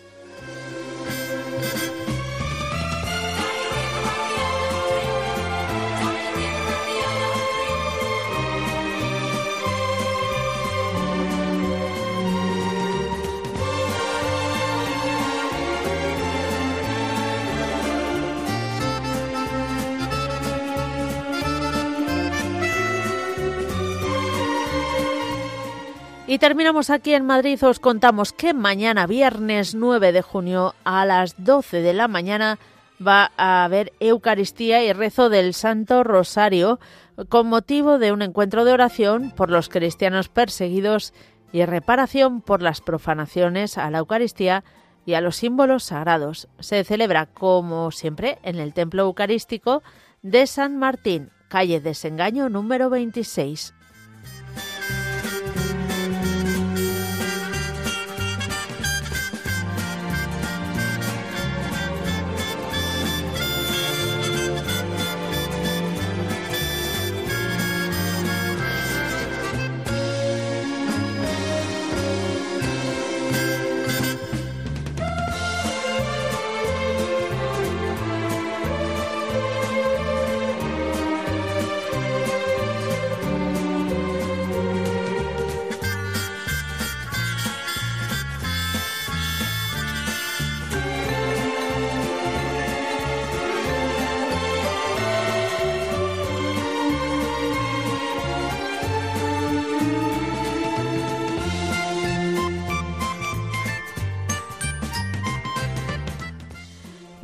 Y 26.34 26.38
terminamos 26.40 26.90
aquí 26.90 27.14
en 27.14 27.26
Madrid. 27.26 27.62
Os 27.62 27.78
contamos 27.78 28.32
que 28.32 28.54
mañana, 28.54 29.06
viernes 29.06 29.76
9 29.76 30.10
de 30.10 30.20
junio, 30.20 30.74
a 30.82 31.06
las 31.06 31.36
12 31.38 31.80
de 31.80 31.92
la 31.92 32.08
mañana, 32.08 32.58
va 33.00 33.30
a 33.36 33.62
haber 33.62 33.92
Eucaristía 34.00 34.82
y 34.82 34.92
rezo 34.92 35.28
del 35.28 35.54
Santo 35.54 36.02
Rosario 36.02 36.80
con 37.28 37.46
motivo 37.46 38.00
de 38.00 38.10
un 38.10 38.20
encuentro 38.20 38.64
de 38.64 38.72
oración 38.72 39.30
por 39.30 39.48
los 39.48 39.68
cristianos 39.68 40.28
perseguidos 40.28 41.14
y 41.52 41.64
reparación 41.66 42.40
por 42.40 42.62
las 42.62 42.80
profanaciones 42.80 43.78
a 43.78 43.88
la 43.92 43.98
Eucaristía 43.98 44.64
y 45.06 45.14
a 45.14 45.20
los 45.20 45.36
símbolos 45.36 45.84
sagrados. 45.84 46.48
Se 46.58 46.82
celebra, 46.82 47.26
como 47.26 47.92
siempre, 47.92 48.40
en 48.42 48.56
el 48.56 48.74
Templo 48.74 49.04
Eucarístico 49.04 49.84
de 50.22 50.48
San 50.48 50.78
Martín, 50.78 51.30
calle 51.46 51.80
Desengaño 51.80 52.48
número 52.48 52.90
26. 52.90 53.72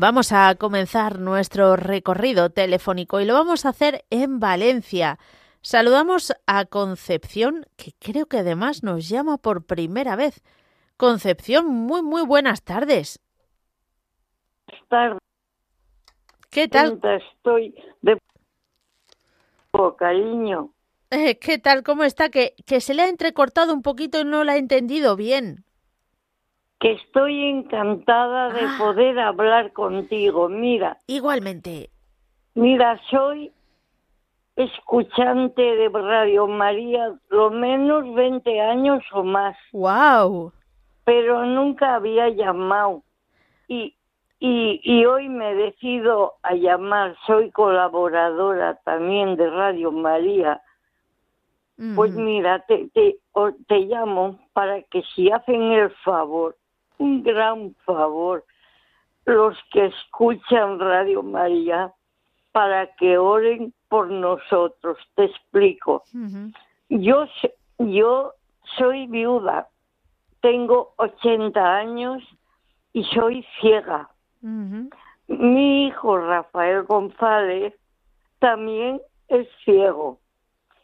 Vamos 0.01 0.33
a 0.33 0.55
comenzar 0.55 1.19
nuestro 1.19 1.77
recorrido 1.77 2.49
telefónico 2.49 3.21
y 3.21 3.27
lo 3.27 3.35
vamos 3.35 3.67
a 3.67 3.69
hacer 3.69 4.07
en 4.09 4.41
Valencia. 4.41 5.19
Saludamos 5.61 6.33
a 6.47 6.65
Concepción, 6.65 7.67
que 7.77 7.93
creo 7.99 8.25
que 8.25 8.39
además 8.39 8.83
nos 8.83 9.11
llama 9.11 9.37
por 9.37 9.67
primera 9.67 10.17
vez. 10.17 10.43
Concepción, 10.97 11.67
muy, 11.67 12.01
muy 12.01 12.25
buenas 12.25 12.65
tardes. 12.65 13.21
Tarde. 14.89 15.19
¿Qué 16.49 16.67
tal? 16.67 16.99
Estoy 17.35 17.75
de 18.01 18.19
cariño. 19.99 20.73
Eh, 21.11 21.39
¿Qué 21.39 21.59
tal? 21.59 21.83
¿Cómo 21.83 22.05
está? 22.05 22.31
Que, 22.31 22.55
que 22.65 22.81
se 22.81 22.95
le 22.95 23.03
ha 23.03 23.09
entrecortado 23.11 23.75
un 23.75 23.83
poquito 23.83 24.19
y 24.19 24.25
no 24.25 24.45
la 24.45 24.53
ha 24.53 24.57
entendido 24.57 25.15
bien 25.15 25.67
que 26.81 26.93
estoy 26.93 27.45
encantada 27.47 28.53
de 28.53 28.63
Ah. 28.63 28.77
poder 28.79 29.19
hablar 29.19 29.73
contigo. 29.73 30.49
Mira, 30.49 30.97
Igualmente. 31.07 31.91
mira, 32.55 32.99
soy 33.11 33.53
escuchante 34.57 35.63
de 35.63 35.89
Radio 35.89 36.47
María 36.47 37.15
lo 37.29 37.51
menos 37.51 38.13
20 38.15 38.61
años 38.61 39.03
o 39.13 39.23
más, 39.23 39.57
¡Wow! 39.73 40.53
pero 41.05 41.45
nunca 41.47 41.95
había 41.97 42.29
llamado. 42.31 43.03
Y, 43.69 43.95
y, 44.39 44.81
y 44.83 45.05
hoy 45.05 45.29
me 45.29 45.55
decido 45.55 46.35
a 46.43 46.55
llamar, 46.55 47.17
soy 47.27 47.51
colaboradora 47.51 48.75
también 48.85 49.37
de 49.37 49.49
Radio 49.51 49.93
María. 49.93 50.61
Pues 51.97 52.13
mira, 52.13 52.59
te, 52.67 52.89
te, 52.93 53.17
te 53.67 53.79
llamo 53.87 54.39
para 54.53 54.83
que 54.83 55.03
si 55.15 55.31
hacen 55.31 55.63
el 55.73 55.89
favor, 56.05 56.55
un 57.01 57.23
gran 57.23 57.75
favor, 57.87 58.45
los 59.25 59.57
que 59.73 59.87
escuchan 59.87 60.79
Radio 60.79 61.23
María, 61.23 61.93
para 62.53 62.95
que 62.97 63.17
oren 63.17 63.73
por 63.89 64.11
nosotros. 64.11 64.99
Te 65.15 65.25
explico. 65.25 66.05
Yo, 66.89 67.27
yo 67.79 68.33
soy 68.77 69.07
viuda, 69.07 69.69
tengo 70.41 70.93
80 70.97 71.77
años 71.77 72.23
y 72.93 73.05
soy 73.05 73.47
ciega. 73.61 74.11
Mi 75.27 75.87
hijo 75.87 76.19
Rafael 76.19 76.83
González 76.85 77.75
también 78.41 79.01
es 79.29 79.49
ciego. 79.65 80.19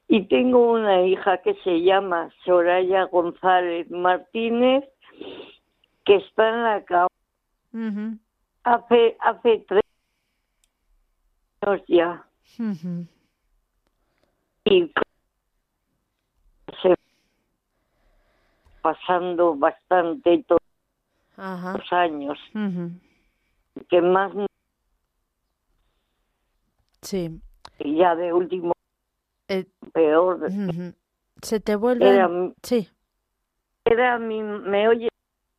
Y 0.09 0.23
tengo 0.29 0.73
una 0.73 1.03
hija 1.03 1.39
que 1.39 1.55
se 1.65 1.83
llama 1.83 2.31
Soraya 2.45 3.05
González 3.05 3.91
Martínez, 3.91 4.85
que 6.07 6.17
está 6.17 6.49
en 6.49 6.63
la 6.63 6.85
cama 6.85 7.09
hace, 8.65 9.17
hace 9.21 9.65
tres 9.69 9.83
años 11.63 11.83
ya. 11.89 12.27
Y 14.65 14.93
se 16.83 16.95
pasando 18.83 19.57
bastante 19.57 20.45
todos 20.47 20.61
los 21.37 21.93
años, 21.93 22.39
que 23.89 24.01
más 24.01 24.33
Sí. 27.03 27.41
ya 27.85 28.15
de 28.17 28.33
último 28.33 28.73
Eh, 29.49 29.65
peor. 29.93 30.41
Se 31.43 31.61
te 31.61 31.77
vuelve. 31.77 32.09
Era, 32.09 32.29
Sí. 32.63 32.89
era 33.85 34.19
mi, 34.19 34.43
me 34.43 34.89
oye 34.89 35.09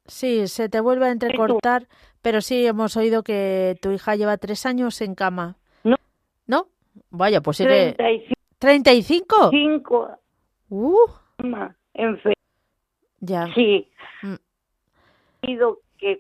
Sí, 0.08 0.48
se 0.48 0.70
te 0.70 0.80
vuelve 0.80 1.06
a 1.06 1.12
entrecortar, 1.12 1.88
pero 2.22 2.42
sí 2.42 2.66
hemos 2.66 2.96
oído 2.98 3.24
que 3.24 3.78
tu 3.82 3.92
hija 3.92 4.16
lleva 4.16 4.38
tres 4.38 4.66
años 4.66 5.02
en 5.02 5.16
cama. 5.16 5.58
No. 5.84 5.98
¿No? 6.46 6.68
Vaya, 7.10 7.42
pues 7.42 7.58
sigue... 7.58 7.96
35 8.60 9.52
¿35? 9.52 10.18
Uh, 10.70 10.96
en 11.94 12.20
fe. 12.20 12.34
ya. 13.20 13.48
Sí. 13.54 13.90
Mm. 14.24 14.36
Que 15.98 16.12
he 16.12 16.20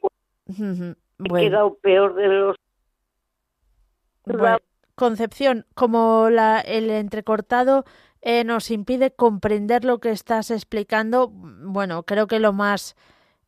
Bueno, 1.17 1.49
quedado 1.49 1.75
peor 1.75 2.15
de 2.15 2.27
los 2.27 2.55
bueno. 4.25 4.57
Concepción, 4.95 5.65
como 5.75 6.29
la, 6.29 6.59
el 6.59 6.89
entrecortado 6.89 7.85
eh, 8.21 8.43
nos 8.43 8.71
impide 8.71 9.11
comprender 9.11 9.85
lo 9.85 9.99
que 9.99 10.09
estás 10.09 10.49
explicando, 10.49 11.29
bueno, 11.29 12.03
creo 12.03 12.27
que 12.27 12.39
lo 12.39 12.51
más... 12.51 12.95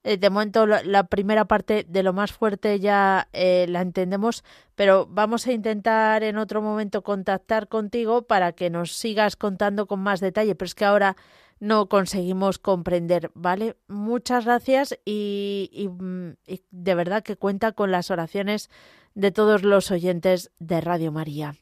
eh, 0.10 0.17
de 0.17 0.32
momento 0.32 0.65
la, 0.65 1.04
primera 1.04 1.45
parte 1.45 1.86
de 1.88 2.02
lo 2.02 2.13
más 2.13 2.32
fuerte 2.32 2.80
ya 2.80 3.30
eh, 3.32 3.67
la 3.69 3.82
entendemos, 3.82 4.43
pero 4.74 5.06
vamos 5.08 5.45
a 5.45 5.52
intentar 5.52 6.24
en 6.24 6.39
otro 6.39 6.63
momento 6.63 7.04
contactar 7.04 7.67
contigo 7.67 8.24
para 8.24 8.54
que 8.54 8.72
nos 8.72 8.93
sigas 8.93 9.36
contando 9.36 9.86
con 9.86 10.00
más 10.00 10.19
detalle, 10.19 10.56
pero 10.56 10.65
es 10.65 10.74
que 10.74 10.86
ahora 10.86 11.15
no 11.60 11.89
conseguimos 11.89 12.58
comprender, 12.58 13.30
¿vale? 13.36 13.78
Muchas 13.88 14.45
gracias 14.45 14.98
y, 15.06 15.69
y, 15.72 15.89
mm, 15.89 16.38
y 16.48 16.63
de 16.72 16.95
verdad 16.95 17.22
que 17.22 17.36
cuenta 17.36 17.74
con 17.74 17.91
las 17.91 18.10
oraciones 18.10 18.72
de 19.13 19.30
todos 19.30 19.62
los 19.62 19.91
oyentes 19.91 20.50
de 20.58 20.82
Radio 20.82 21.12
María. 21.12 21.54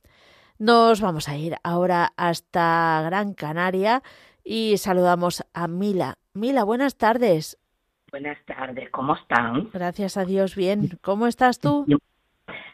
Nos 0.57 1.01
vamos 1.01 1.27
a 1.27 1.36
ir 1.36 1.57
ahora 1.63 2.13
hasta 2.15 3.01
Gran 3.03 3.33
Canaria 3.33 4.03
y 4.41 4.77
saludamos 4.77 5.43
a 5.53 5.67
Mila. 5.67 6.17
Mila, 6.33 6.63
buenas 6.63 6.95
tardes. 6.95 7.57
Buenas 8.19 8.43
tardes, 8.47 8.89
¿cómo 8.89 9.13
están? 9.13 9.69
Gracias 9.71 10.17
a 10.17 10.25
Dios, 10.25 10.56
bien. 10.56 10.89
¿Cómo 11.01 11.27
estás 11.27 11.60
tú? 11.60 11.86
Yo- 11.88 11.99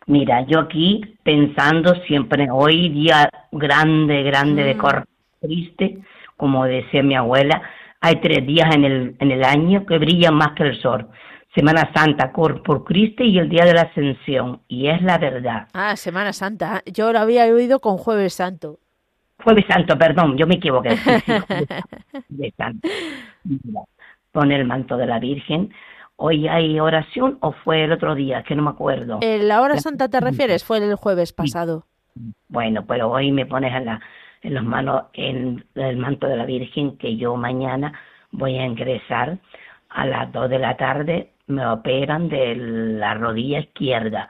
mira, 0.07 0.45
yo 0.47 0.61
aquí 0.61 1.17
pensando 1.21 1.95
siempre, 2.07 2.47
hoy 2.49 2.87
día 2.87 3.29
grande, 3.51 4.23
grande 4.23 4.63
de 4.63 4.73
Mm. 4.73 4.77
Corpus 4.77 5.09
triste, 5.41 5.97
como 6.37 6.63
decía 6.63 7.03
mi 7.03 7.15
abuela, 7.15 7.61
hay 7.99 8.21
tres 8.21 8.47
días 8.47 8.73
en 8.73 8.85
el, 8.85 9.15
en 9.19 9.31
el 9.31 9.43
año 9.43 9.85
que 9.85 9.97
brillan 9.97 10.33
más 10.35 10.53
que 10.53 10.63
el 10.63 10.81
sol. 10.81 11.09
Semana 11.53 11.91
Santa, 11.93 12.31
Corpus 12.31 12.85
Christi 12.85 13.25
y 13.25 13.37
el 13.37 13.49
Día 13.49 13.65
de 13.65 13.73
la 13.73 13.81
Ascensión. 13.81 14.61
Y 14.69 14.87
es 14.87 15.01
la 15.01 15.17
verdad. 15.17 15.67
Ah, 15.73 15.97
Semana 15.97 16.31
Santa. 16.31 16.81
Yo 16.85 17.11
lo 17.11 17.19
había 17.19 17.43
oído 17.47 17.81
con 17.81 17.97
Jueves 17.97 18.33
Santo. 18.35 18.79
Jueves 19.43 19.65
Santo, 19.67 19.97
perdón, 19.97 20.37
yo 20.37 20.47
me 20.47 20.55
equivoqué. 20.55 20.95
Sí, 20.95 21.11
sí, 21.25 21.33
Jueves 22.29 22.53
Santo, 22.55 22.87
pone 24.33 24.55
el 24.57 24.65
manto 24.65 24.97
de 24.97 25.05
la 25.05 25.19
Virgen. 25.19 25.73
¿Hoy 26.17 26.47
hay 26.47 26.79
oración 26.79 27.37
o 27.41 27.53
fue 27.53 27.85
el 27.85 27.93
otro 27.93 28.15
día? 28.15 28.43
Que 28.43 28.55
no 28.55 28.63
me 28.63 28.71
acuerdo. 28.71 29.19
¿En 29.21 29.41
Eh, 29.41 29.43
la 29.43 29.61
hora 29.61 29.77
santa 29.77 30.09
te 30.09 30.19
refieres? 30.19 30.65
Fue 30.65 30.77
el 30.79 30.95
jueves 30.95 31.31
pasado. 31.31 31.85
Bueno, 32.49 32.85
pero 32.85 33.09
hoy 33.09 33.31
me 33.31 33.45
pones 33.45 33.73
en, 33.73 33.85
la, 33.85 34.01
en 34.41 34.53
las 34.53 34.63
manos 34.63 35.03
en 35.13 35.63
el 35.75 35.97
manto 35.97 36.27
de 36.27 36.35
la 36.37 36.45
Virgen 36.45 36.97
que 36.97 37.15
yo 37.15 37.35
mañana 37.35 37.93
voy 38.31 38.57
a 38.57 38.65
ingresar 38.65 39.37
a 39.89 40.05
las 40.05 40.31
dos 40.31 40.49
de 40.49 40.59
la 40.59 40.75
tarde, 40.75 41.31
me 41.47 41.65
operan 41.67 42.29
de 42.29 42.55
la 42.55 43.13
rodilla 43.13 43.59
izquierda, 43.59 44.29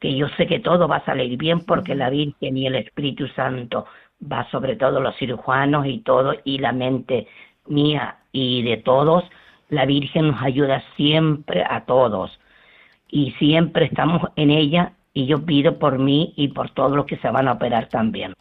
que 0.00 0.16
yo 0.16 0.26
sé 0.36 0.46
que 0.46 0.60
todo 0.60 0.88
va 0.88 0.96
a 0.96 1.04
salir 1.04 1.36
bien 1.38 1.60
porque 1.66 1.94
la 1.94 2.08
Virgen 2.10 2.56
y 2.56 2.66
el 2.66 2.76
Espíritu 2.76 3.28
Santo 3.28 3.86
va 4.20 4.48
sobre 4.50 4.76
todo 4.76 5.00
los 5.00 5.16
cirujanos 5.16 5.86
y 5.86 5.98
todo, 6.00 6.34
y 6.44 6.58
la 6.58 6.72
mente 6.72 7.26
mía 7.66 8.16
y 8.32 8.62
de 8.62 8.78
todos, 8.78 9.24
la 9.72 9.86
Virgen 9.86 10.28
nos 10.28 10.42
ayuda 10.42 10.84
siempre 10.96 11.64
a 11.68 11.84
todos 11.86 12.38
y 13.08 13.32
siempre 13.32 13.86
estamos 13.86 14.22
en 14.36 14.50
ella 14.50 14.92
y 15.14 15.26
yo 15.26 15.44
pido 15.44 15.78
por 15.78 15.98
mí 15.98 16.34
y 16.36 16.48
por 16.48 16.70
todos 16.70 16.92
los 16.92 17.06
que 17.06 17.16
se 17.16 17.30
van 17.30 17.48
a 17.48 17.52
operar 17.52 17.88
también. 17.88 18.34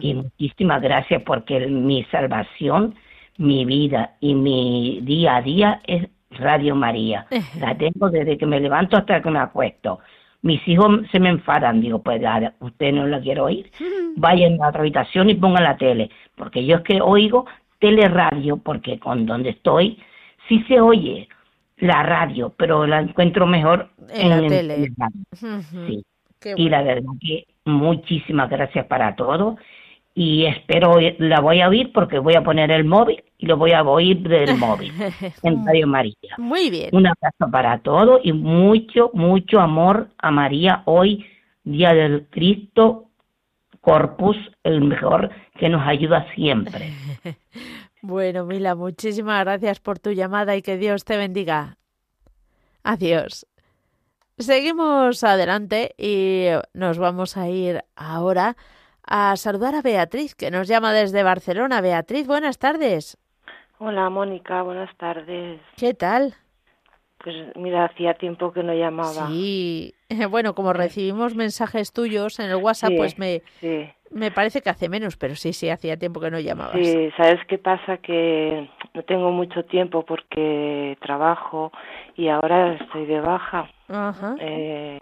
Y 0.00 0.14
muchísimas 0.14 0.80
gracias 0.82 1.22
porque 1.22 1.66
mi 1.66 2.02
salvación, 2.04 2.94
mi 3.36 3.64
vida 3.64 4.16
y 4.20 4.34
mi 4.34 5.00
día 5.02 5.36
a 5.36 5.42
día 5.42 5.80
es 5.86 6.08
Radio 6.30 6.74
María. 6.74 7.26
La 7.60 7.76
tengo 7.76 8.10
desde 8.10 8.36
que 8.36 8.46
me 8.46 8.60
levanto 8.60 8.96
hasta 8.96 9.20
que 9.22 9.30
me 9.30 9.38
acuesto. 9.38 10.00
Mis 10.42 10.66
hijos 10.66 11.02
se 11.12 11.20
me 11.20 11.28
enfadan, 11.28 11.80
digo, 11.80 12.02
pues 12.02 12.20
ya, 12.20 12.54
usted 12.60 12.92
no 12.92 13.06
la 13.06 13.20
quiere 13.20 13.40
oír, 13.40 13.70
vayan 14.16 14.60
a 14.62 14.68
otra 14.68 14.80
habitación 14.80 15.30
y 15.30 15.34
pongan 15.34 15.64
la 15.64 15.76
tele, 15.76 16.10
porque 16.36 16.64
yo 16.64 16.76
es 16.76 16.82
que 16.82 17.00
oigo 17.00 17.46
teleradio, 17.80 18.56
porque 18.56 18.98
con 18.98 19.26
donde 19.26 19.50
estoy 19.50 19.98
sí 20.48 20.64
se 20.68 20.80
oye 20.80 21.28
la 21.78 22.02
radio, 22.02 22.52
pero 22.56 22.86
la 22.86 23.00
encuentro 23.00 23.46
mejor 23.46 23.90
En 24.10 24.30
la 24.30 24.38
el 24.38 24.48
tele. 24.48 24.92
Sí. 25.32 26.04
Qué 26.40 26.54
Y 26.56 26.68
la 26.68 26.82
verdad 26.82 27.10
que 27.20 27.46
muchísimas 27.64 28.48
gracias 28.48 28.86
para 28.86 29.16
todo 29.16 29.56
y 30.14 30.46
espero 30.46 30.96
la 31.18 31.40
voy 31.40 31.60
a 31.60 31.68
oír 31.68 31.92
porque 31.92 32.18
voy 32.18 32.34
a 32.34 32.42
poner 32.42 32.72
el 32.72 32.84
móvil 32.84 33.22
y 33.38 33.46
lo 33.46 33.56
voy 33.56 33.72
a 33.72 33.82
oír 33.82 34.20
del 34.20 34.56
móvil 34.58 34.92
en 35.42 35.64
Radio 35.64 35.86
María. 35.86 36.34
Muy 36.38 36.70
bien. 36.70 36.90
Un 36.92 37.06
abrazo 37.06 37.50
para 37.50 37.78
todos 37.78 38.20
y 38.24 38.32
mucho, 38.32 39.10
mucho 39.14 39.60
amor 39.60 40.08
a 40.18 40.30
María 40.30 40.82
hoy, 40.86 41.24
Día 41.62 41.92
del 41.92 42.26
Cristo 42.30 43.04
Corpus, 43.80 44.36
el 44.64 44.80
mejor 44.80 45.30
que 45.58 45.68
nos 45.68 45.86
ayuda 45.86 46.26
siempre. 46.34 46.92
Bueno, 48.00 48.44
Mila, 48.44 48.74
muchísimas 48.74 49.44
gracias 49.44 49.80
por 49.80 49.98
tu 49.98 50.12
llamada 50.12 50.56
y 50.56 50.62
que 50.62 50.76
Dios 50.76 51.04
te 51.04 51.16
bendiga. 51.16 51.78
Adiós. 52.84 53.46
Seguimos 54.38 55.24
adelante 55.24 55.94
y 55.98 56.46
nos 56.72 56.98
vamos 56.98 57.36
a 57.36 57.48
ir 57.48 57.84
ahora 57.96 58.56
a 59.04 59.36
saludar 59.36 59.74
a 59.74 59.82
Beatriz, 59.82 60.34
que 60.36 60.50
nos 60.50 60.68
llama 60.68 60.92
desde 60.92 61.24
Barcelona. 61.24 61.80
Beatriz, 61.80 62.26
buenas 62.26 62.58
tardes. 62.58 63.18
Hola, 63.78 64.08
Mónica, 64.10 64.62
buenas 64.62 64.94
tardes. 64.96 65.60
¿Qué 65.76 65.94
tal? 65.94 66.34
Pues 67.28 67.56
mira, 67.56 67.84
hacía 67.84 68.14
tiempo 68.14 68.52
que 68.52 68.62
no 68.62 68.72
llamaba. 68.72 69.28
Sí, 69.28 69.94
bueno, 70.30 70.54
como 70.54 70.72
recibimos 70.72 71.34
mensajes 71.34 71.92
tuyos 71.92 72.38
en 72.38 72.50
el 72.50 72.56
WhatsApp, 72.56 72.92
pues 72.96 73.18
me, 73.18 73.42
me 74.10 74.30
parece 74.30 74.62
que 74.62 74.70
hace 74.70 74.88
menos, 74.88 75.18
pero 75.18 75.34
sí, 75.34 75.52
sí, 75.52 75.68
hacía 75.68 75.98
tiempo 75.98 76.20
que 76.20 76.30
no 76.30 76.40
llamabas. 76.40 76.76
Sí, 76.76 77.10
¿sabes 77.18 77.38
qué 77.46 77.58
pasa? 77.58 77.98
Que 77.98 78.66
no 78.94 79.02
tengo 79.02 79.30
mucho 79.30 79.62
tiempo 79.66 80.06
porque 80.06 80.96
trabajo 81.02 81.70
y 82.16 82.28
ahora 82.28 82.72
estoy 82.74 83.04
de 83.04 83.20
baja. 83.20 83.70
Ajá. 83.88 84.34
Eh, 84.40 84.98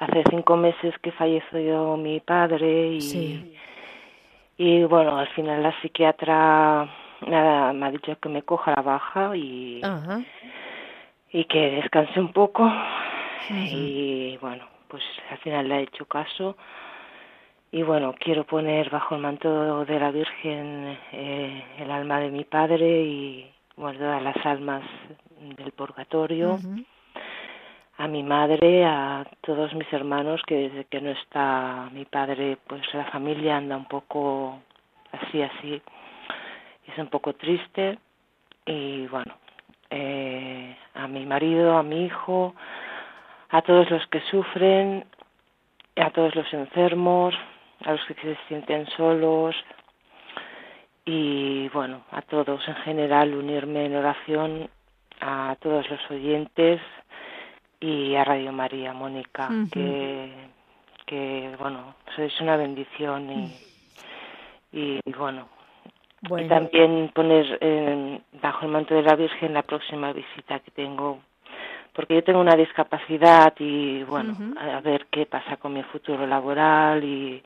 hace 0.00 0.24
cinco 0.28 0.56
meses 0.56 0.92
que 1.02 1.12
falleció 1.12 1.96
mi 1.96 2.18
padre 2.18 2.94
y, 2.94 3.56
y 4.58 4.82
bueno, 4.82 5.18
al 5.18 5.28
final 5.28 5.62
la 5.62 5.80
psiquiatra 5.80 6.90
nada, 7.28 7.72
me 7.72 7.86
ha 7.86 7.90
dicho 7.90 8.18
que 8.20 8.28
me 8.28 8.42
coja 8.42 8.72
la 8.76 8.82
baja 8.82 9.36
y, 9.36 9.80
y 11.32 11.44
que 11.44 11.70
descanse 11.70 12.20
un 12.20 12.32
poco. 12.32 12.70
Y 13.50 14.36
bueno, 14.40 14.66
pues 14.88 15.02
al 15.30 15.38
final 15.38 15.68
le 15.68 15.76
he 15.76 15.82
hecho 15.82 16.06
caso. 16.06 16.56
Y 17.70 17.82
bueno, 17.82 18.14
quiero 18.18 18.44
poner 18.44 18.90
bajo 18.90 19.14
el 19.14 19.22
manto 19.22 19.84
de 19.86 19.98
la 19.98 20.10
Virgen 20.10 20.98
eh, 21.12 21.64
el 21.78 21.90
alma 21.90 22.20
de 22.20 22.30
mi 22.30 22.44
padre 22.44 23.02
y 23.02 23.50
bueno, 23.76 23.98
todas 23.98 24.22
las 24.22 24.36
almas 24.44 24.82
del 25.56 25.72
purgatorio. 25.72 26.58
A 27.96 28.08
mi 28.08 28.22
madre, 28.22 28.84
a 28.84 29.26
todos 29.40 29.72
mis 29.74 29.90
hermanos, 29.92 30.42
que 30.46 30.68
desde 30.68 30.84
que 30.84 31.00
no 31.00 31.10
está 31.10 31.88
mi 31.92 32.04
padre, 32.04 32.58
pues 32.66 32.82
la 32.94 33.04
familia 33.06 33.56
anda 33.56 33.76
un 33.76 33.86
poco 33.86 34.58
así, 35.12 35.40
así, 35.40 35.80
es 36.86 36.98
un 36.98 37.08
poco 37.08 37.32
triste. 37.34 37.98
Y 38.66 39.06
bueno, 39.06 39.34
eh, 39.92 40.76
a 40.94 41.06
mi 41.06 41.26
marido, 41.26 41.76
a 41.76 41.82
mi 41.82 42.06
hijo, 42.06 42.54
a 43.50 43.60
todos 43.60 43.90
los 43.90 44.06
que 44.06 44.20
sufren, 44.22 45.04
a 45.96 46.10
todos 46.10 46.34
los 46.34 46.52
enfermos, 46.54 47.34
a 47.84 47.92
los 47.92 48.04
que 48.06 48.14
se 48.14 48.36
sienten 48.48 48.86
solos 48.96 49.54
y 51.04 51.68
bueno, 51.70 52.02
a 52.10 52.22
todos 52.22 52.66
en 52.66 52.76
general 52.76 53.34
unirme 53.34 53.86
en 53.86 53.96
oración 53.96 54.70
a 55.20 55.56
todos 55.60 55.88
los 55.88 56.10
oyentes 56.10 56.80
y 57.80 58.14
a 58.14 58.24
Radio 58.24 58.52
María, 58.52 58.92
Mónica, 58.92 59.48
que, 59.72 60.32
que, 61.04 61.54
bueno, 61.58 61.94
sois 62.14 62.32
una 62.40 62.56
bendición 62.56 63.30
y, 63.30 63.54
y, 64.72 65.00
bueno, 65.16 65.48
y 66.22 66.48
también 66.48 67.10
poner 67.14 68.20
bajo 68.40 68.64
el 68.64 68.70
manto 68.70 68.94
de 68.94 69.02
la 69.02 69.16
Virgen 69.16 69.54
la 69.54 69.62
próxima 69.62 70.12
visita 70.12 70.60
que 70.60 70.70
tengo, 70.70 71.20
porque 71.94 72.14
yo 72.14 72.24
tengo 72.24 72.40
una 72.40 72.56
discapacidad 72.56 73.52
y 73.58 74.02
bueno, 74.04 74.34
a 74.58 74.80
ver 74.80 75.06
qué 75.10 75.26
pasa 75.26 75.56
con 75.56 75.74
mi 75.74 75.82
futuro 75.82 76.26
laboral 76.26 77.02
y 77.04 77.42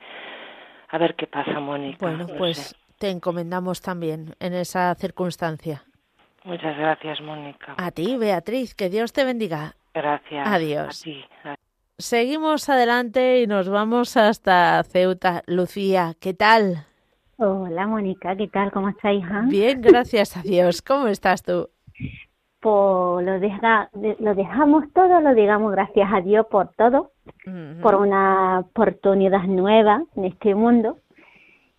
a 0.88 0.98
ver 0.98 1.14
qué 1.14 1.26
pasa, 1.26 1.58
Mónica. 1.58 1.98
Bueno, 2.00 2.26
pues 2.38 2.76
te 2.98 3.10
encomendamos 3.10 3.80
también 3.80 4.34
en 4.40 4.54
esa 4.54 4.94
circunstancia. 4.94 5.82
Muchas 6.44 6.76
gracias, 6.76 7.20
Mónica. 7.20 7.74
A 7.76 7.90
ti, 7.90 8.16
Beatriz, 8.16 8.74
que 8.74 8.88
Dios 8.88 9.12
te 9.12 9.24
bendiga. 9.24 9.74
Gracias. 9.92 10.46
Adiós. 10.46 11.04
Seguimos 11.98 12.68
adelante 12.68 13.40
y 13.40 13.46
nos 13.46 13.68
vamos 13.68 14.16
hasta 14.16 14.82
Ceuta. 14.84 15.42
Lucía, 15.46 16.12
¿qué 16.20 16.34
tal? 16.34 16.86
Hola, 17.38 17.86
Mónica, 17.86 18.34
¿qué 18.34 18.48
tal? 18.48 18.72
¿Cómo 18.72 18.88
estás, 18.88 19.12
hija? 19.12 19.44
Bien, 19.46 19.82
gracias 19.82 20.38
a 20.38 20.42
Dios. 20.42 20.80
¿Cómo 20.80 21.06
estás 21.08 21.42
tú? 21.42 21.68
Pues 22.60 23.26
lo, 23.26 23.38
deja, 23.38 23.90
lo 23.92 24.34
dejamos 24.34 24.84
todo, 24.94 25.20
lo 25.20 25.34
digamos 25.34 25.70
gracias 25.72 26.08
a 26.10 26.22
Dios 26.22 26.46
por 26.50 26.68
todo, 26.74 27.12
por 27.82 27.96
una 27.96 28.60
oportunidad 28.60 29.42
nueva 29.42 30.02
en 30.16 30.24
este 30.24 30.54
mundo. 30.54 30.98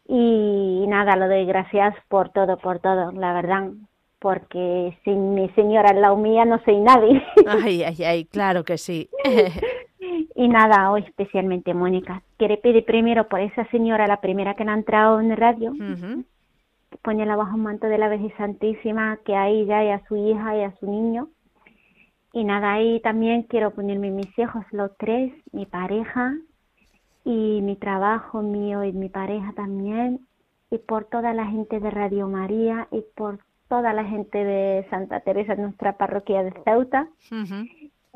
Y 0.07 0.85
nada, 0.87 1.15
lo 1.15 1.27
doy 1.27 1.45
gracias 1.45 1.95
por 2.07 2.29
todo, 2.29 2.57
por 2.57 2.79
todo, 2.79 3.11
la 3.11 3.33
verdad 3.33 3.71
porque 4.19 4.97
sin 5.03 5.35
mi 5.35 5.49
señora 5.49 5.89
al 5.89 6.01
lado 6.01 6.17
mía 6.17 6.43
no 6.45 6.59
soy 6.63 6.79
nadie. 6.79 7.23
Ay, 7.47 7.83
ay, 7.83 8.03
ay, 8.03 8.25
claro 8.25 8.63
que 8.63 8.77
sí. 8.77 9.09
y 10.35 10.47
nada, 10.47 10.91
hoy 10.91 11.03
especialmente 11.03 11.73
Mónica, 11.73 12.21
quiere 12.37 12.57
pedir 12.57 12.85
primero 12.85 13.27
por 13.27 13.39
esa 13.39 13.65
señora, 13.69 14.07
la 14.07 14.21
primera 14.21 14.55
que 14.55 14.63
ha 14.63 14.73
entrado 14.73 15.19
en 15.19 15.35
radio, 15.35 15.71
uh 15.71 16.23
bajo 17.03 17.55
un 17.55 17.63
manto 17.63 17.87
de 17.87 17.97
la 17.97 18.09
Virgen 18.09 18.33
Santísima, 18.37 19.17
que 19.25 19.35
a 19.35 19.47
ella 19.47 19.83
y 19.83 19.89
a 19.89 20.05
su 20.07 20.15
hija 20.17 20.57
y 20.57 20.63
a 20.63 20.75
su 20.77 20.89
niño. 20.89 21.29
Y 22.33 22.43
nada, 22.43 22.73
ahí 22.73 22.99
también 23.01 23.43
quiero 23.43 23.71
ponerme 23.71 24.11
mis 24.11 24.37
hijos, 24.37 24.65
los 24.71 24.91
tres, 24.97 25.31
mi 25.51 25.65
pareja, 25.65 26.35
y 27.23 27.61
mi 27.61 27.75
trabajo 27.75 28.41
mío 28.41 28.83
y 28.83 28.93
mi 28.93 29.09
pareja 29.09 29.51
también, 29.53 30.25
y 30.71 30.77
por 30.77 31.05
toda 31.05 31.33
la 31.33 31.45
gente 31.45 31.79
de 31.79 31.91
Radio 31.91 32.27
María 32.27 32.87
y 32.91 33.03
por 33.15 33.39
toda 33.67 33.91
la 33.91 34.05
gente 34.05 34.43
de 34.43 34.87
Santa 34.89 35.19
Teresa, 35.19 35.55
nuestra 35.55 35.97
parroquia 35.97 36.43
de 36.43 36.53
Ceuta, 36.63 37.09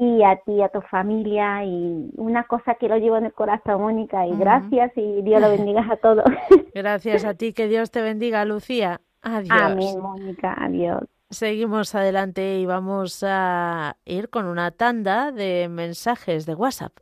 y 0.01 0.23
a 0.23 0.35
ti, 0.37 0.59
a 0.63 0.69
tu 0.69 0.81
familia, 0.81 1.63
y 1.63 2.09
una 2.15 2.45
cosa 2.45 2.73
que 2.73 2.87
lo 2.87 2.97
llevo 2.97 3.17
en 3.17 3.25
el 3.25 3.33
corazón, 3.33 3.81
Mónica, 3.81 4.25
y 4.25 4.35
gracias 4.35 4.91
y 4.95 5.21
Dios 5.21 5.39
lo 5.39 5.47
bendiga 5.51 5.85
a 5.91 5.95
todos. 5.97 6.25
Gracias 6.73 7.23
a 7.23 7.35
ti, 7.35 7.53
que 7.53 7.67
Dios 7.67 7.91
te 7.91 8.01
bendiga, 8.01 8.43
Lucía. 8.43 9.01
Adiós. 9.21 9.51
Amén, 9.61 10.01
Mónica, 10.01 10.55
adiós. 10.57 11.03
Seguimos 11.29 11.93
adelante 11.93 12.57
y 12.57 12.65
vamos 12.65 13.23
a 13.23 13.97
ir 14.05 14.31
con 14.31 14.47
una 14.47 14.71
tanda 14.71 15.31
de 15.31 15.69
mensajes 15.69 16.47
de 16.47 16.55
WhatsApp. 16.55 16.97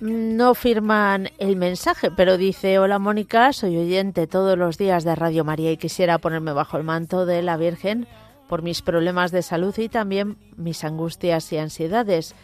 No 0.00 0.54
firman 0.54 1.30
el 1.38 1.56
mensaje, 1.56 2.10
pero 2.10 2.36
dice, 2.36 2.78
hola 2.78 2.98
Mónica, 2.98 3.52
soy 3.52 3.76
oyente 3.76 4.26
todos 4.26 4.56
los 4.56 4.78
días 4.78 5.04
de 5.04 5.14
Radio 5.14 5.44
María 5.44 5.72
y 5.72 5.76
quisiera 5.76 6.18
ponerme 6.18 6.52
bajo 6.52 6.76
el 6.76 6.84
manto 6.84 7.26
de 7.26 7.42
la 7.42 7.56
Virgen 7.56 8.06
por 8.48 8.62
mis 8.62 8.82
problemas 8.82 9.30
de 9.30 9.42
salud 9.42 9.76
y 9.76 9.88
también 9.88 10.38
mis 10.56 10.84
angustias 10.84 11.52
y 11.52 11.58
ansiedades, 11.58 12.34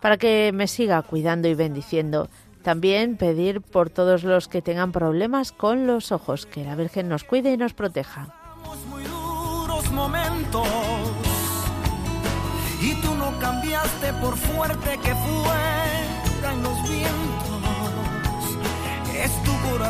para 0.00 0.16
que 0.16 0.50
me 0.52 0.66
siga 0.66 1.00
cuidando 1.02 1.48
y 1.48 1.54
bendiciendo. 1.54 2.28
También 2.62 3.16
pedir 3.16 3.60
por 3.60 3.90
todos 3.90 4.24
los 4.24 4.48
que 4.48 4.62
tengan 4.62 4.92
problemas 4.92 5.52
con 5.52 5.86
los 5.86 6.12
ojos, 6.12 6.46
que 6.46 6.64
la 6.64 6.76
Virgen 6.76 7.08
nos 7.08 7.24
cuide 7.24 7.52
y 7.52 7.56
nos 7.56 7.74
proteja. 7.74 8.34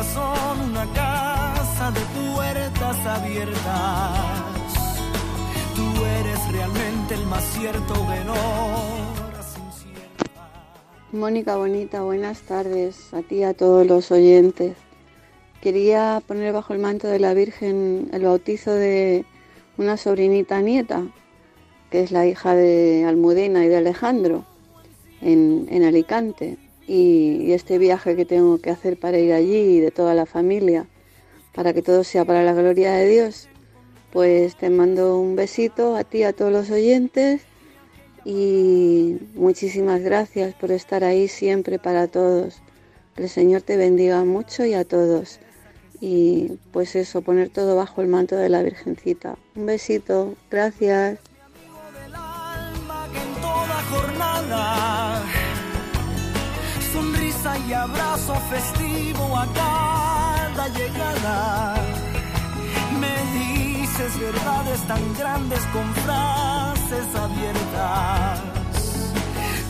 Corazón 0.03 0.71
una 0.71 0.85
casa 0.93 1.91
de 1.91 2.01
puertas 2.33 3.05
abiertas. 3.05 4.73
Tú 5.75 6.05
eres 6.05 6.51
realmente 6.51 7.13
el 7.15 7.25
más 7.27 7.43
cierto 7.53 7.93
Mónica 11.11 11.57
Bonita, 11.57 12.01
buenas 12.01 12.41
tardes 12.41 13.13
a 13.13 13.21
ti 13.21 13.37
y 13.37 13.43
a 13.43 13.53
todos 13.53 13.85
los 13.85 14.11
oyentes. 14.11 14.75
Quería 15.61 16.21
poner 16.25 16.51
bajo 16.53 16.73
el 16.73 16.79
manto 16.79 17.07
de 17.07 17.19
la 17.19 17.33
Virgen 17.33 18.09
el 18.11 18.23
bautizo 18.23 18.71
de 18.73 19.23
una 19.77 19.95
sobrinita 19.97 20.59
nieta, 20.61 21.03
que 21.91 22.01
es 22.01 22.11
la 22.11 22.25
hija 22.25 22.55
de 22.55 23.05
Almudena 23.05 23.63
y 23.63 23.67
de 23.67 23.77
Alejandro, 23.77 24.43
en, 25.21 25.67
en 25.69 25.83
Alicante 25.83 26.57
y, 26.87 27.51
este 27.53 27.77
viaje 27.77 28.15
que 28.15 28.25
tengo 28.25 28.59
que 28.59 28.69
hacer 28.69 28.97
para 28.99 29.17
ir 29.19 29.33
allí 29.33 29.77
y 29.77 29.79
de 29.79 29.91
toda 29.91 30.13
la 30.13 30.25
familia, 30.25 30.87
para 31.53 31.73
que 31.73 31.81
todo 31.81 32.03
sea 32.03 32.25
para 32.25 32.43
la 32.43 32.53
gloria 32.53 32.93
de 32.93 33.07
Dios, 33.07 33.49
Pues 34.11 34.55
te 34.55 34.69
mando 34.69 35.19
un 35.19 35.35
besito 35.35 35.95
a 35.95 36.03
ti, 36.03 36.23
a 36.23 36.33
todos 36.33 36.51
los 36.51 36.69
oyentes 36.69 37.41
y 38.25 39.17
muchísimas 39.35 40.01
gracias 40.01 40.53
por 40.53 40.71
estar 40.71 41.03
ahí 41.03 41.27
siempre 41.27 41.79
para 41.79 42.07
todos. 42.07 42.61
Que 43.15 43.23
el 43.23 43.29
Señor 43.29 43.63
te 43.63 43.75
bendiga 43.75 44.23
mucho 44.23 44.65
y 44.65 44.73
a 44.75 44.85
todos. 44.85 45.39
Y 45.99 46.59
pues 46.71 46.95
eso, 46.95 47.21
poner 47.21 47.49
todo 47.49 47.75
bajo 47.75 48.01
el 48.01 48.07
manto 48.07 48.35
de 48.35 48.49
la 48.49 48.61
Virgencita. 48.61 49.37
Un 49.55 49.65
besito, 49.65 50.35
gracias. 50.49 51.19
Y 57.45 57.73
abrazo 57.73 58.35
festivo 58.49 59.37
a 59.37 59.45
cada 59.53 60.67
llegada. 60.69 61.75
Me 63.01 63.15
dices 63.37 64.17
verdades 64.17 64.81
tan 64.87 65.13
grandes 65.15 65.59
con 65.73 65.93
frases 65.93 67.13
abiertas. 67.13 68.41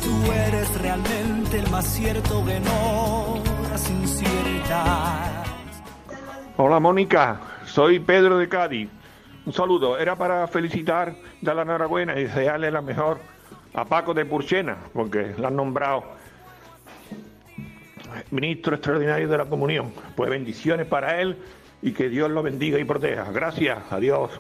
Tú 0.04 0.32
eres 0.32 0.82
realmente 0.82 1.60
el 1.60 1.70
más 1.72 1.86
cierto 1.86 2.46
que 2.46 2.60
no 2.60 3.42
inciertas. 3.90 5.32
Hola 6.58 6.80
Mónica, 6.80 7.42
soy 7.66 8.00
Pedro 8.00 8.38
de 8.38 8.48
Cádiz. 8.50 8.90
Un 9.48 9.52
saludo, 9.52 9.98
era 9.98 10.16
para 10.16 10.48
felicitar, 10.48 11.16
dar 11.42 11.56
la 11.56 11.64
enhorabuena 11.64 12.18
y 12.20 12.26
desearle 12.26 12.70
la 12.70 12.82
mejor 12.82 13.20
a 13.74 13.84
Paco 13.84 14.14
de 14.14 14.26
Purchena, 14.26 14.78
porque 14.94 15.34
lo 15.40 15.48
han 15.48 15.56
nombrado 15.56 16.04
ministro 18.32 18.76
extraordinario 18.76 19.28
de 19.28 19.38
la 19.38 19.46
comunión. 19.46 19.94
Pues 20.16 20.30
bendiciones 20.30 20.88
para 20.88 21.22
él 21.22 21.38
y 21.82 21.92
que 21.92 22.10
Dios 22.10 22.30
lo 22.32 22.44
bendiga 22.44 22.80
y 22.80 22.86
proteja. 22.86 23.32
Gracias, 23.32 23.80
adiós. 23.90 24.32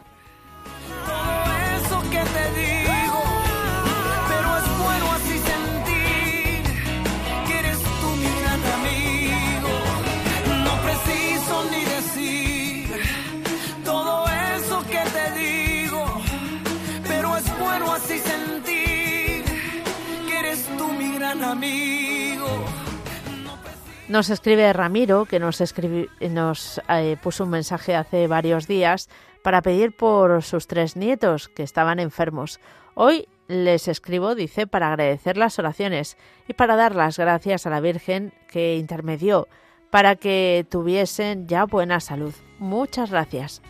Nos 24.14 24.30
escribe 24.30 24.72
Ramiro, 24.74 25.26
que 25.26 25.39
nos, 25.39 25.59
escribi- 25.59 26.07
nos 26.30 26.80
eh, 26.88 27.18
puso 27.24 27.45
un 27.45 27.49
mensaje 27.49 27.95
hace 27.95 28.28
varios 28.28 28.68
días 28.68 29.09
para 29.41 29.64
pedir 29.64 29.97
por 29.97 30.43
sus 30.43 30.68
tres 30.68 30.95
nietos 30.95 31.49
que 31.49 31.64
estaban 31.64 31.99
enfermos. 31.99 32.59
Hoy 32.93 33.28
les 33.47 33.88
escribo, 33.88 34.36
dice, 34.36 34.68
para 34.68 34.89
agradecer 34.89 35.36
las 35.36 35.57
oraciones 35.57 36.16
y 36.47 36.53
para 36.53 36.76
dar 36.76 36.93
las 36.93 37.18
gracias 37.18 37.66
a 37.66 37.72
la 37.72 37.80
Virgen 37.80 38.36
que 38.51 38.78
intermedió 38.78 39.47
para 39.89 40.16
que 40.16 40.64
tuviesen 40.70 41.47
ya 41.47 41.66
buena 41.66 41.99
salud. 41.99 42.36
Muchas 42.59 43.09
gracias. 43.09 43.64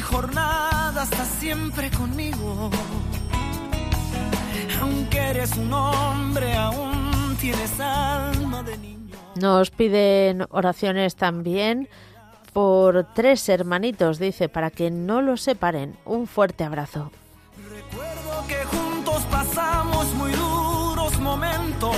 Y 0.00 0.02
jornada 0.02 1.02
está 1.02 1.24
siempre 1.26 1.90
conmigo. 1.90 2.70
Aunque 4.80 5.18
eres 5.18 5.54
un 5.56 5.72
hombre, 5.72 6.54
aún 6.56 7.36
tienes 7.38 7.78
alma 7.78 8.62
de 8.62 8.78
niño. 8.78 9.16
Nos 9.36 9.70
piden 9.70 10.46
oraciones 10.50 11.16
también 11.16 11.88
por 12.54 13.12
tres 13.14 13.46
hermanitos, 13.50 14.18
dice, 14.18 14.48
para 14.48 14.70
que 14.70 14.90
no 14.90 15.20
los 15.20 15.42
separen. 15.42 15.98
Un 16.06 16.26
fuerte 16.26 16.64
abrazo. 16.64 17.10
Recuerdo 17.70 18.46
que 18.48 18.64
juntos 18.64 19.22
pasamos 19.30 20.06
muy 20.14 20.32
duros 20.32 21.18
momentos. 21.20 21.96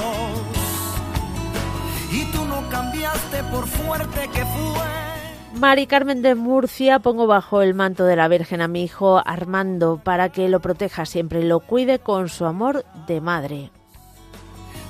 Y 2.10 2.24
tú 2.32 2.44
no 2.46 2.68
cambiaste 2.68 3.44
por 3.44 3.68
fuerte 3.68 4.28
que 4.34 4.44
fue. 4.44 5.21
Mari 5.62 5.86
Carmen 5.86 6.22
de 6.22 6.34
Murcia, 6.34 6.98
pongo 6.98 7.28
bajo 7.28 7.62
el 7.62 7.72
manto 7.72 8.04
de 8.04 8.16
la 8.16 8.26
Virgen 8.26 8.60
a 8.62 8.66
mi 8.66 8.82
hijo 8.82 9.22
Armando 9.24 10.00
para 10.02 10.30
que 10.30 10.48
lo 10.48 10.58
proteja 10.58 11.06
siempre 11.06 11.40
y 11.40 11.44
lo 11.44 11.60
cuide 11.60 12.00
con 12.00 12.28
su 12.28 12.46
amor 12.46 12.84
de 13.06 13.20
madre. 13.20 13.70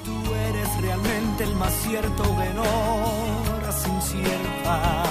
Tú 0.03 0.35
eres 0.35 0.81
realmente 0.81 1.45
el 1.45 1.55
más 1.57 1.75
cierto 1.75 2.25
no 2.55 2.63
horas 3.55 3.87
inciertas. 3.87 5.02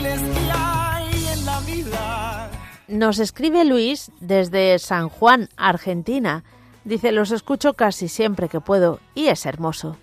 Difíciles 0.00 0.20
que 0.22 0.50
hay 0.52 1.26
en 1.32 1.46
la 1.46 1.60
vida. 1.60 2.50
Nos 2.88 3.18
escribe 3.18 3.64
Luis 3.64 4.10
desde 4.20 4.78
San 4.78 5.08
Juan, 5.08 5.48
Argentina. 5.56 6.44
Dice, 6.84 7.12
los 7.12 7.30
escucho 7.30 7.74
casi 7.74 8.08
siempre 8.08 8.48
que 8.48 8.60
puedo 8.60 9.00
y 9.14 9.28
es 9.28 9.46
hermoso. 9.46 9.96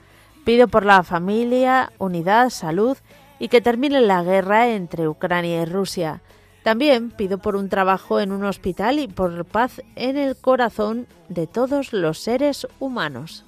Pido 0.45 0.67
por 0.67 0.85
la 0.85 1.03
familia, 1.03 1.91
unidad, 1.97 2.49
salud 2.49 2.97
y 3.39 3.49
que 3.49 3.61
termine 3.61 3.99
la 4.01 4.23
guerra 4.23 4.69
entre 4.69 5.07
Ucrania 5.07 5.63
y 5.63 5.65
Rusia. 5.65 6.21
También 6.63 7.11
pido 7.11 7.37
por 7.37 7.55
un 7.55 7.69
trabajo 7.69 8.19
en 8.19 8.31
un 8.31 8.43
hospital 8.43 8.99
y 8.99 9.07
por 9.07 9.45
paz 9.45 9.81
en 9.95 10.17
el 10.17 10.35
corazón 10.35 11.07
de 11.29 11.47
todos 11.47 11.93
los 11.93 12.19
seres 12.19 12.67
humanos. 12.79 13.45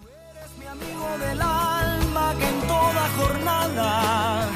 mi 0.57 0.65
amigo 0.65 1.17
del 1.19 1.41
alma 1.41 2.35
que 2.37 2.47
en 2.47 2.61
toda 2.67 3.09
jornada 3.17 4.49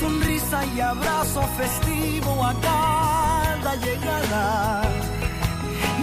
sonrisa 0.00 0.64
y 0.74 0.80
abrazo 0.80 1.42
festivo 1.58 2.44
a 2.44 2.54
cada 2.60 3.76
llegada. 3.76 4.82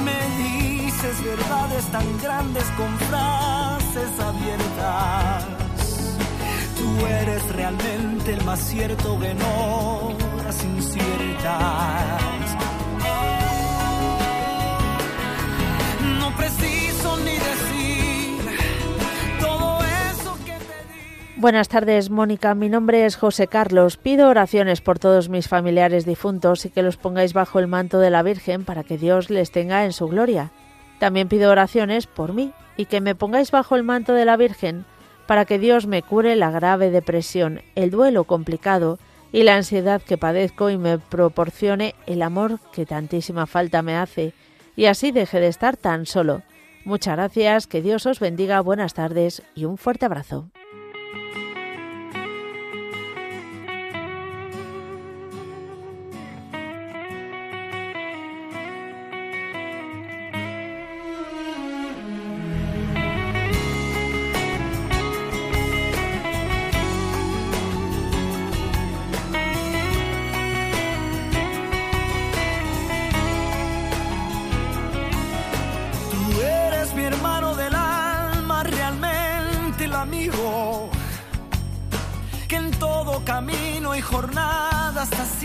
Me 0.05 0.19
dices 0.43 1.23
verdades 1.23 1.85
tan 1.91 2.07
grandes 2.19 2.63
con 2.77 2.91
frases 3.09 4.11
abiertas. 4.19 5.45
Tú 6.77 7.05
eres 7.07 7.43
realmente 7.55 8.33
el 8.33 8.43
más 8.45 8.59
cierto 8.59 9.17
no 9.33 10.15
horas 10.35 10.63
inciertas. 10.63 12.05
No 16.19 16.35
preciso 16.37 17.17
ni 17.17 17.33
decir 17.33 17.76
Buenas 21.39 21.69
tardes, 21.69 22.09
Mónica. 22.09 22.55
Mi 22.55 22.67
nombre 22.67 23.05
es 23.05 23.15
José 23.15 23.45
Carlos. 23.45 23.95
Pido 23.95 24.27
oraciones 24.27 24.81
por 24.81 24.97
todos 24.97 25.29
mis 25.29 25.47
familiares 25.47 26.03
difuntos 26.03 26.65
y 26.65 26.71
que 26.71 26.81
los 26.81 26.97
pongáis 26.97 27.33
bajo 27.33 27.59
el 27.59 27.67
manto 27.67 27.99
de 27.99 28.09
la 28.09 28.23
Virgen 28.23 28.65
para 28.65 28.83
que 28.83 28.97
Dios 28.97 29.29
les 29.29 29.51
tenga 29.51 29.85
en 29.85 29.93
su 29.93 30.07
gloria. 30.07 30.49
También 30.97 31.27
pido 31.27 31.51
oraciones 31.51 32.07
por 32.07 32.33
mí 32.33 32.53
y 32.75 32.85
que 32.85 33.01
me 33.01 33.13
pongáis 33.13 33.51
bajo 33.51 33.75
el 33.75 33.83
manto 33.83 34.13
de 34.13 34.25
la 34.25 34.35
Virgen 34.35 34.83
para 35.27 35.45
que 35.45 35.59
Dios 35.59 35.85
me 35.85 36.01
cure 36.01 36.35
la 36.35 36.49
grave 36.49 36.89
depresión, 36.89 37.61
el 37.75 37.91
duelo 37.91 38.23
complicado 38.23 38.97
y 39.31 39.43
la 39.43 39.57
ansiedad 39.57 40.01
que 40.01 40.17
padezco 40.17 40.71
y 40.71 40.79
me 40.79 40.97
proporcione 40.97 41.93
el 42.07 42.23
amor 42.23 42.59
que 42.73 42.87
tantísima 42.87 43.45
falta 43.45 43.83
me 43.83 43.95
hace 43.95 44.33
y 44.75 44.85
así 44.85 45.11
deje 45.11 45.39
de 45.39 45.49
estar 45.49 45.77
tan 45.77 46.07
solo. 46.07 46.41
Muchas 46.83 47.15
gracias, 47.15 47.67
que 47.67 47.83
Dios 47.83 48.07
os 48.07 48.19
bendiga, 48.19 48.59
buenas 48.61 48.95
tardes 48.95 49.43
y 49.53 49.65
un 49.65 49.77
fuerte 49.77 50.05
abrazo. 50.07 50.49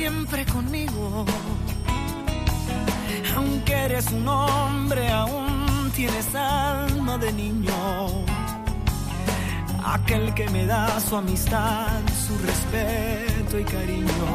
Siempre 0.02 0.44
conmigo. 0.46 1.24
Aunque 3.36 3.72
eres 3.72 4.06
un 4.10 4.26
hombre, 4.26 5.08
aún 5.08 5.92
tienes 5.94 6.34
alma 6.34 7.18
de 7.18 7.32
niño. 7.32 7.72
Aquel 9.84 10.34
que 10.34 10.50
me 10.50 10.66
da 10.66 10.98
su 10.98 11.14
amistad, 11.16 12.00
su 12.26 12.34
respeto 12.48 13.60
y 13.60 13.64
cariño. 13.64 14.28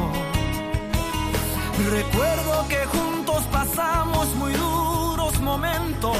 Recuerdo 1.98 2.54
que 2.70 2.80
juntos 2.94 3.42
pasamos 3.52 4.26
muy 4.36 4.52
duros 4.52 5.38
momentos. 5.40 6.16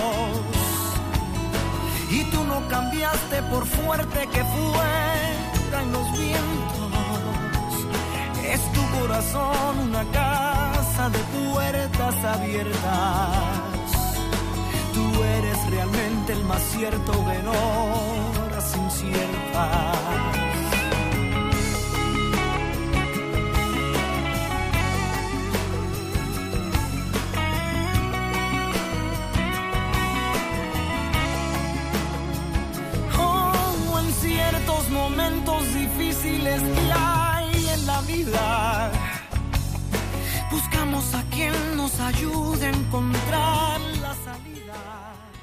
Y 2.10 2.22
tú 2.32 2.44
no 2.44 2.68
cambiaste 2.68 3.42
por 3.44 3.64
fuerte 3.66 4.20
que 4.34 4.42
fueran 4.54 5.86
los 5.90 6.06
vientos. 6.18 6.67
Corazón 9.08 9.78
una 9.88 10.04
casa 10.12 11.08
de 11.08 11.18
puertas 11.18 12.14
abiertas. 12.26 13.92
Tú 14.92 15.22
eres 15.22 15.70
realmente 15.70 16.34
el 16.34 16.44
más 16.44 16.62
cierto 16.62 17.12
de 17.12 17.48
horas 17.48 18.76
inciertas. 18.76 20.28
Momentos 34.90 35.74
difíciles 35.74 36.62
buscamos 40.78 41.14
a 41.14 41.22
quien 41.30 41.76
nos 41.76 42.00
ayude 42.00 42.66
a 42.66 42.70
encontrar 42.70 43.80
la 44.00 44.14
salida. 44.14 44.74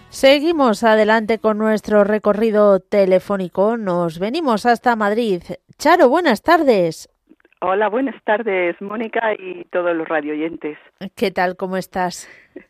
Seguimos 0.09 0.83
adelante 0.83 1.39
con 1.39 1.57
nuestro 1.57 2.03
recorrido 2.05 2.79
telefónico. 2.79 3.75
Nos 3.75 4.19
venimos 4.19 4.65
hasta 4.65 4.95
Madrid. 4.95 5.41
Charo, 5.77 6.07
buenas 6.07 6.41
tardes. 6.41 7.09
Hola, 7.61 7.89
buenas 7.89 8.15
tardes, 8.23 8.79
Mónica 8.81 9.33
y 9.37 9.65
todos 9.65 9.95
los 9.95 10.07
radioyentes. 10.07 10.77
¿Qué 11.15 11.31
tal? 11.31 11.55
¿Cómo 11.57 11.77
estás? 11.77 12.29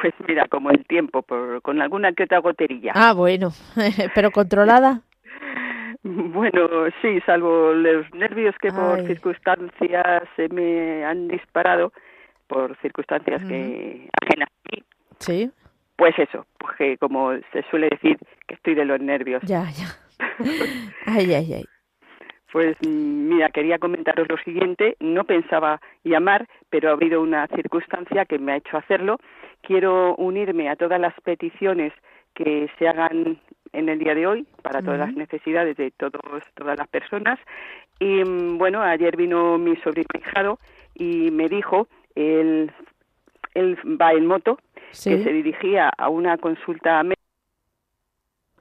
Pues 0.00 0.14
mira, 0.28 0.46
como 0.46 0.70
el 0.70 0.86
tiempo, 0.86 1.22
por, 1.22 1.60
con 1.60 1.82
alguna 1.82 2.12
que 2.12 2.22
otra 2.22 2.38
goterilla. 2.38 2.92
Ah, 2.94 3.14
bueno, 3.14 3.50
pero 4.14 4.30
controlada. 4.30 5.02
Bueno, 6.04 6.68
sí, 7.02 7.20
salvo 7.26 7.72
los 7.72 8.12
nervios 8.14 8.54
que 8.60 8.70
por 8.70 9.00
Ay. 9.00 9.06
circunstancias 9.06 10.22
se 10.36 10.48
me 10.48 11.04
han 11.04 11.28
disparado, 11.28 11.92
por 12.46 12.76
circunstancias 12.78 13.42
que 13.44 14.08
ajenas 14.22 14.48
a 14.48 14.76
mí, 14.76 14.82
Sí, 15.18 15.50
pues 15.96 16.16
eso, 16.18 16.46
pues 16.58 16.76
que 16.76 16.96
como 16.98 17.32
se 17.52 17.62
suele 17.70 17.88
decir, 17.90 18.16
que 18.46 18.54
estoy 18.54 18.74
de 18.74 18.84
los 18.84 19.00
nervios. 19.00 19.42
ya, 19.42 19.64
ya. 19.70 19.88
Ay, 21.06 21.34
ay, 21.34 21.52
ay. 21.54 21.64
Pues 22.52 22.76
mira, 22.82 23.50
quería 23.50 23.78
comentaros 23.78 24.26
lo 24.28 24.38
siguiente. 24.38 24.96
No 25.00 25.24
pensaba 25.24 25.80
llamar, 26.02 26.46
pero 26.70 26.88
ha 26.88 26.92
habido 26.92 27.20
una 27.20 27.46
circunstancia 27.48 28.24
que 28.24 28.38
me 28.38 28.52
ha 28.52 28.56
hecho 28.56 28.76
hacerlo. 28.78 29.18
Quiero 29.60 30.14
unirme 30.16 30.68
a 30.70 30.76
todas 30.76 30.98
las 31.00 31.14
peticiones 31.20 31.92
que 32.34 32.70
se 32.78 32.88
hagan 32.88 33.38
en 33.72 33.88
el 33.88 33.98
día 33.98 34.14
de 34.14 34.26
hoy 34.26 34.46
para 34.62 34.82
todas 34.82 34.98
las 34.98 35.14
necesidades 35.14 35.76
de 35.76 35.90
todos, 35.90 36.20
todas 36.54 36.78
las 36.78 36.88
personas. 36.88 37.38
Y 37.98 38.24
mm, 38.24 38.58
bueno, 38.58 38.82
ayer 38.82 39.16
vino 39.16 39.58
mi 39.58 39.76
sobrino 39.76 40.08
hijado 40.18 40.58
y 40.94 41.30
me 41.30 41.48
dijo, 41.48 41.88
él, 42.14 42.70
él 43.54 43.78
va 44.00 44.12
en 44.12 44.26
moto, 44.26 44.58
que 44.90 45.22
se 45.22 45.32
dirigía 45.32 45.90
a 45.96 46.08
una 46.08 46.38
consulta 46.38 47.02
médica, 47.02 47.20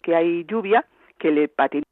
que 0.01 0.15
hay 0.15 0.45
lluvia, 0.45 0.85
que 1.17 1.31
le 1.31 1.47
patinó 1.47 1.83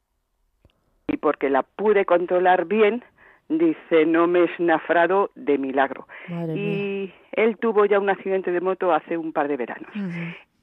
y 1.07 1.17
porque 1.17 1.49
la 1.49 1.63
pude 1.63 2.05
controlar 2.05 2.65
bien, 2.65 3.03
dice, 3.49 4.05
no 4.05 4.27
me 4.27 4.45
es 4.45 4.59
nafrado 4.59 5.31
de 5.35 5.57
milagro. 5.57 6.07
Madre 6.27 6.53
mía. 6.53 6.63
Y 6.63 7.13
él 7.33 7.57
tuvo 7.57 7.85
ya 7.85 7.99
un 7.99 8.09
accidente 8.09 8.51
de 8.51 8.61
moto 8.61 8.93
hace 8.93 9.17
un 9.17 9.31
par 9.31 9.47
de 9.47 9.57
veranos. 9.57 9.91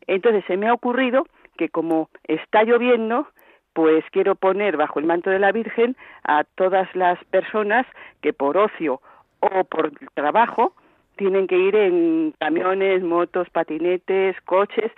Entonces 0.07 0.44
se 0.46 0.57
me 0.57 0.68
ha 0.68 0.74
ocurrido 0.74 1.26
que 1.62 1.68
como 1.68 2.10
está 2.24 2.64
lloviendo, 2.64 3.28
pues 3.72 4.04
quiero 4.10 4.34
poner 4.34 4.76
bajo 4.76 4.98
el 4.98 5.06
manto 5.06 5.30
de 5.30 5.38
la 5.38 5.52
Virgen 5.52 5.96
a 6.24 6.42
todas 6.42 6.92
las 6.96 7.22
personas 7.26 7.86
que 8.20 8.32
por 8.32 8.56
ocio 8.56 9.00
o 9.38 9.62
por 9.62 9.92
trabajo 10.14 10.74
tienen 11.14 11.46
que 11.46 11.56
ir 11.56 11.76
en 11.76 12.34
camiones, 12.40 13.04
motos, 13.04 13.48
patinetes, 13.50 14.34
coches, 14.40 14.90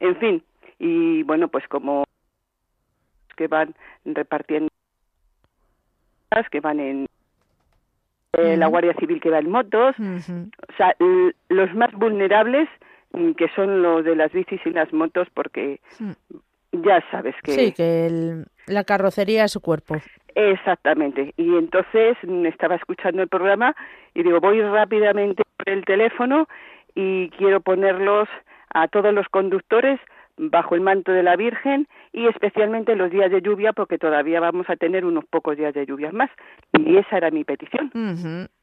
en 0.00 0.16
fin. 0.16 0.42
Y 0.80 1.22
bueno, 1.22 1.46
pues 1.46 1.68
como 1.68 2.02
que 3.36 3.46
van 3.46 3.76
repartiendo 4.04 4.68
que 6.50 6.60
van 6.60 6.80
en 6.80 7.06
eh, 8.32 8.56
la. 8.56 8.66
Guardia 8.66 8.94
Civil 8.94 9.20
que 9.20 9.30
va 9.30 9.38
en 9.38 9.50
motos, 9.50 9.94
o 9.98 10.72
sea, 10.76 10.96
los 11.48 11.74
más 11.74 11.92
vulnerables 11.92 12.68
que 13.36 13.48
son 13.56 13.82
los 13.82 14.04
de 14.04 14.14
las 14.16 14.32
bicis 14.32 14.60
y 14.64 14.70
las 14.70 14.92
motos 14.92 15.28
porque 15.34 15.80
Mm. 15.98 16.12
ya 16.82 17.02
sabes 17.10 17.34
que 17.42 17.52
Sí, 17.52 17.72
que 17.72 18.06
el- 18.06 18.44
la 18.66 18.84
carrocería 18.84 19.44
es 19.44 19.52
su 19.52 19.60
cuerpo. 19.60 19.96
exactamente 20.34 21.32
y 21.36 21.56
entonces 21.56 22.16
mm, 22.22 22.46
estaba 22.46 22.76
escuchando 22.76 23.22
el 23.22 23.28
programa 23.28 23.74
y 24.14 24.22
digo 24.22 24.40
voy 24.40 24.60
rápidamente 24.60 25.42
por 25.56 25.68
el 25.68 25.84
teléfono 25.84 26.46
y 26.94 27.30
quiero 27.30 27.60
ponerlos 27.60 28.28
a 28.74 28.88
todos 28.88 29.12
los 29.14 29.26
conductores 29.28 29.98
bajo 30.38 30.74
el 30.74 30.80
manto 30.80 31.12
de 31.12 31.22
la 31.22 31.36
Virgen 31.36 31.88
y 32.12 32.26
especialmente 32.26 32.96
los 32.96 33.10
días 33.10 33.30
de 33.30 33.42
lluvia 33.42 33.72
porque 33.72 33.98
todavía 33.98 34.40
vamos 34.40 34.68
a 34.70 34.76
tener 34.76 35.04
unos 35.04 35.24
pocos 35.26 35.56
días 35.56 35.74
de 35.74 35.84
lluvias 35.84 36.12
más 36.12 36.30
y 36.72 36.96
esa 36.96 37.16
era 37.18 37.30
mi 37.30 37.44
petición. 37.44 37.90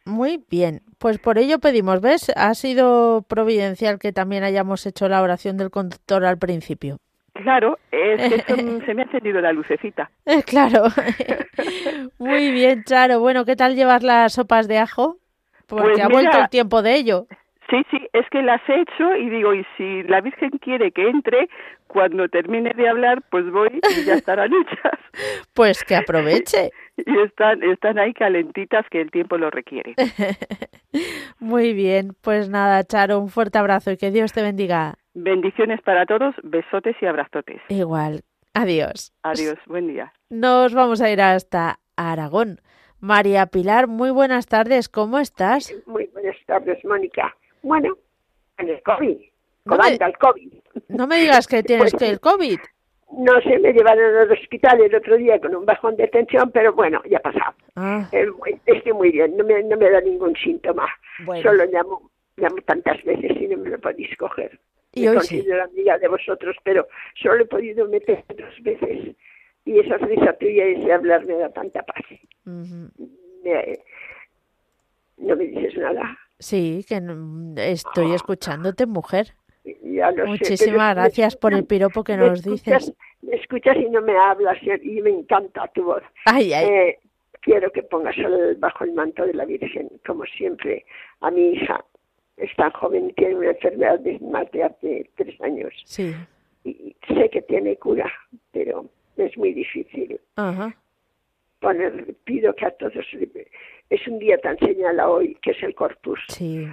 Muy 0.06 0.44
bien, 0.50 0.82
pues 0.98 1.20
por 1.20 1.38
ello 1.38 1.60
pedimos, 1.60 2.02
¿ves? 2.02 2.32
Ha 2.36 2.54
sido 2.54 3.24
providencial 3.28 4.00
que 4.00 4.12
también 4.14 4.44
hayamos 4.44 4.86
hecho 4.86 5.08
la 5.10 5.22
oración 5.22 5.58
del 5.58 5.70
conductor 5.70 6.26
al 6.26 6.38
principio. 6.38 6.98
Claro, 7.34 7.78
es 7.92 8.30
que 8.30 8.36
esto, 8.36 8.56
se 8.86 8.94
me 8.94 9.02
ha 9.02 9.06
encendido 9.06 9.42
la 9.42 9.52
lucecita. 9.52 10.10
Eh, 10.26 10.42
Claro. 10.44 10.84
Muy 12.18 12.52
bien, 12.52 12.84
Charo. 12.86 13.20
Bueno, 13.20 13.46
¿qué 13.46 13.56
tal 13.56 13.76
llevar 13.76 14.04
las 14.04 14.34
sopas 14.34 14.68
de 14.68 14.78
ajo? 14.78 15.18
Porque 15.68 15.90
Pues 15.90 16.00
ha 16.00 16.08
vuelto 16.08 16.38
el 16.40 16.50
tiempo 16.50 16.82
de 16.82 16.96
ello. 16.96 17.28
Sí, 17.70 17.84
sí, 17.89 17.97
es 18.13 18.30
que 18.30 18.43
las 18.43 18.61
he 18.70 18.82
hecho 18.82 19.16
y 19.16 19.30
digo, 19.30 19.53
y 19.53 19.66
si 19.76 20.03
la 20.03 20.22
Virgen 20.22 20.51
quiere 20.61 20.91
que 20.91 21.09
entre, 21.09 21.49
cuando 21.88 22.28
termine 22.30 22.74
de 22.74 22.88
hablar, 22.88 23.24
pues 23.32 23.49
voy 23.51 23.82
y 23.97 24.05
ya 24.05 24.13
estarán 24.16 24.51
hechas. 24.53 24.99
Pues 25.53 25.84
que 25.84 25.95
aproveche. 25.95 26.72
Y 26.97 27.20
están, 27.20 27.61
están 27.61 27.99
ahí 27.99 28.13
calentitas 28.13 28.86
que 28.89 29.01
el 29.01 29.11
tiempo 29.11 29.38
lo 29.38 29.49
requiere. 29.51 29.95
Muy 31.39 31.74
bien, 31.74 32.16
pues 32.22 32.49
nada, 32.49 32.86
Charo, 32.86 33.20
un 33.20 33.28
fuerte 33.28 33.57
abrazo 33.57 33.91
y 33.91 33.97
que 33.97 34.11
Dios 34.11 34.32
te 34.32 34.41
bendiga. 34.41 34.93
Bendiciones 35.13 35.82
para 35.82 36.05
todos, 36.05 36.34
besotes 36.41 36.95
y 37.01 37.05
abrazotes. 37.05 37.59
Igual. 37.68 38.22
Adiós. 38.53 39.11
Adiós, 39.24 39.57
buen 39.66 39.88
día. 39.88 40.13
Nos 40.30 40.74
vamos 40.74 41.01
a 41.01 41.11
ir 41.11 41.20
hasta 41.20 41.80
Aragón. 41.97 42.61
María 43.01 43.47
Pilar, 43.47 43.88
muy 43.88 44.11
buenas 44.11 44.47
tardes, 44.47 44.88
¿cómo 44.88 45.20
estás? 45.20 45.76
Muy 45.86 46.05
buenas 46.13 46.38
tardes, 46.45 46.84
Mónica. 46.86 47.36
Bueno, 47.66 47.97
en 48.59 48.70
el 48.70 48.82
COVID, 48.84 49.18
No 49.66 49.78
me- 49.78 49.95
el 49.95 50.18
COVID. 50.20 50.53
No 50.89 51.07
me 51.07 51.16
digas 51.18 51.47
que 51.47 51.63
tienes 51.70 51.91
Pues- 51.91 51.95
que 51.99 52.09
el 52.09 52.20
COVID. 52.20 52.59
No 53.18 53.39
se 53.41 53.57
me 53.59 53.72
llevaron 53.72 54.16
al 54.18 54.32
hospital 54.32 54.82
el 54.82 54.93
otro 54.93 55.16
día 55.18 55.39
con 55.39 55.55
un 55.55 55.66
bajón 55.66 55.95
de 55.95 56.07
tensión, 56.07 56.51
pero 56.51 56.74
bueno, 56.74 57.01
ya 57.09 57.18
ha 57.18 57.22
pasado. 57.22 57.55
Ah, 57.76 58.07
Eh, 58.11 58.28
estoy 58.66 58.93
muy 58.93 59.11
bien, 59.11 59.36
no 59.38 59.43
me, 59.43 59.63
no 59.63 59.78
me 59.78 59.89
da 59.89 60.01
ningún 60.01 60.36
síntoma. 60.36 60.88
Bueno. 61.24 61.41
Solo 61.43 61.66
llamo, 61.66 62.11
llamo 62.38 62.57
tantas 62.66 63.01
veces 63.03 63.32
y 63.39 63.47
no 63.47 63.57
me 63.57 63.70
lo 63.70 63.80
podéis 63.80 64.16
coger. 64.18 64.59
Y 64.93 65.03
me 65.03 65.09
hoy 65.09 65.20
sí. 65.22 65.36
considero 65.38 65.63
amiga 65.63 65.97
de 65.97 66.07
vosotros, 66.07 66.55
pero 66.63 66.88
solo 67.22 67.43
he 67.43 67.47
podido 67.47 67.88
meter 67.88 68.24
dos 68.38 68.53
veces. 68.61 69.16
Y 69.66 69.80
esa 69.80 69.97
risa 69.97 70.34
tuya 70.34 70.68
y 70.70 70.82
ese 70.82 70.91
hablar 70.93 71.26
me 71.26 71.36
da 71.36 71.49
tanta 71.51 71.82
paz. 71.84 72.03
Me- 72.43 73.80
no 75.18 75.36
me 75.36 75.43
dices 75.45 75.78
nada. 75.78 76.18
Sí, 76.40 76.86
que 76.88 77.02
estoy 77.58 78.14
escuchándote, 78.14 78.86
mujer. 78.86 79.34
Ya 79.84 80.12
lo 80.12 80.24
sé, 80.24 80.30
Muchísimas 80.30 80.96
gracias 80.96 81.36
por 81.36 81.54
el 81.54 81.66
piropo 81.66 82.04
que 82.04 82.18
nos 82.18 82.40
escuchas, 82.40 82.86
dices. 82.86 82.94
Me 83.22 83.36
escuchas 83.36 83.78
y 83.78 83.90
no 83.90 84.02
me 84.02 84.16
hablas 84.18 84.58
y 84.84 85.02
me 85.02 85.10
encanta 85.10 85.68
tu 85.74 85.84
voz. 85.86 86.04
Ay, 86.26 86.54
ay. 86.54 86.66
Eh, 86.66 87.00
quiero 87.42 87.72
que 87.72 87.82
pongas 87.82 88.16
el- 88.18 88.56
bajo 88.58 88.84
el 88.84 88.94
manto 88.94 89.26
de 89.26 89.34
la 89.34 89.46
Virgen, 89.46 89.90
como 90.06 90.24
siempre, 90.26 90.86
a 91.22 91.32
mi 91.32 91.54
hija. 91.54 91.84
Es 92.38 92.54
tan 92.58 92.70
joven 92.72 93.10
y 93.10 93.14
tiene 93.14 93.36
una 93.36 93.52
enfermedad 93.52 94.00
de 94.00 94.20
más 94.20 94.52
de 94.52 94.64
hace 94.66 95.10
tres 95.16 95.40
años. 95.42 95.74
Sí. 95.86 96.14
Y 96.64 96.96
sé 97.08 97.30
que 97.32 97.42
tiene 97.44 97.78
cura, 97.78 98.12
pero 98.52 98.86
es 99.18 99.36
muy 99.38 99.54
difícil. 99.54 100.20
Ajá. 100.36 100.76
poner, 101.62 102.14
pido 102.26 102.54
que 102.54 102.66
a 102.66 102.72
todos, 102.72 102.94
es 103.90 104.08
un 104.08 104.20
día 104.20 104.38
tan 104.38 104.58
señalado 104.60 105.16
hoy, 105.16 105.38
que 105.42 105.52
es 105.52 105.64
el 105.64 105.76
Corpus. 105.76 106.20
Sí. 106.30 106.68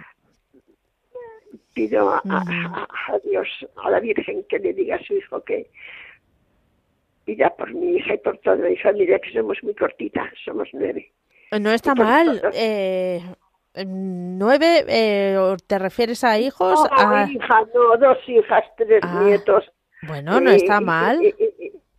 Pido 1.75 2.11
a, 2.11 2.23
a, 2.25 3.19
Dios, 3.25 3.49
a 3.83 3.91
la 3.91 4.01
Virgen, 4.01 4.45
que 4.49 4.59
le 4.59 4.73
diga 4.75 4.97
a 4.97 5.03
su 5.05 5.15
hijo 5.15 5.43
que 5.43 5.71
pida 7.25 7.51
por 7.51 7.73
mi 7.73 7.97
hija 7.97 8.15
y 8.15 8.19
por 8.19 8.39
toda 8.39 8.57
mi 8.57 8.77
familia, 8.77 9.19
que 9.19 9.33
somos 9.33 9.59
muy 9.63 9.75
cortitas, 9.75 10.29
somos 10.45 10.69
nueve. 10.73 11.13
No 11.59 11.71
está 11.71 11.95
mal. 11.95 12.41
Eh, 12.55 13.21
¿Nueve? 13.87 14.85
Eh, 14.89 15.57
¿Te 15.67 15.79
refieres 15.79 16.25
a 16.25 16.39
hijos? 16.39 16.89
No, 16.91 17.29
hija, 17.29 17.61
no, 17.75 17.97
dos 17.97 18.19
hijas, 18.27 18.65
tres 18.77 19.01
ah, 19.03 19.23
nietos. 19.25 19.65
Bueno, 20.03 20.41
no 20.41 20.51
está 20.51 20.81
mal. 20.81 21.21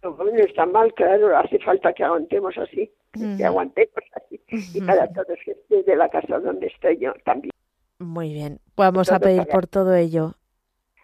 no, 0.03 0.27
está 0.37 0.65
mal, 0.65 0.93
claro, 0.93 1.37
hace 1.37 1.59
falta 1.59 1.93
que 1.93 2.03
aguantemos 2.03 2.57
así, 2.57 2.91
que 3.13 3.45
aguantemos 3.45 4.03
así. 4.15 4.41
Y 4.47 4.81
para 4.81 5.07
todos 5.13 5.37
que 5.45 5.83
de 5.83 5.95
la 5.95 6.09
casa 6.09 6.39
donde 6.39 6.67
estoy 6.67 6.97
yo 6.97 7.13
también. 7.25 7.51
Muy 7.99 8.33
bien, 8.33 8.59
vamos 8.75 9.11
a 9.11 9.19
pedir 9.19 9.45
por 9.47 9.67
todo 9.67 9.95
ello. 9.95 10.33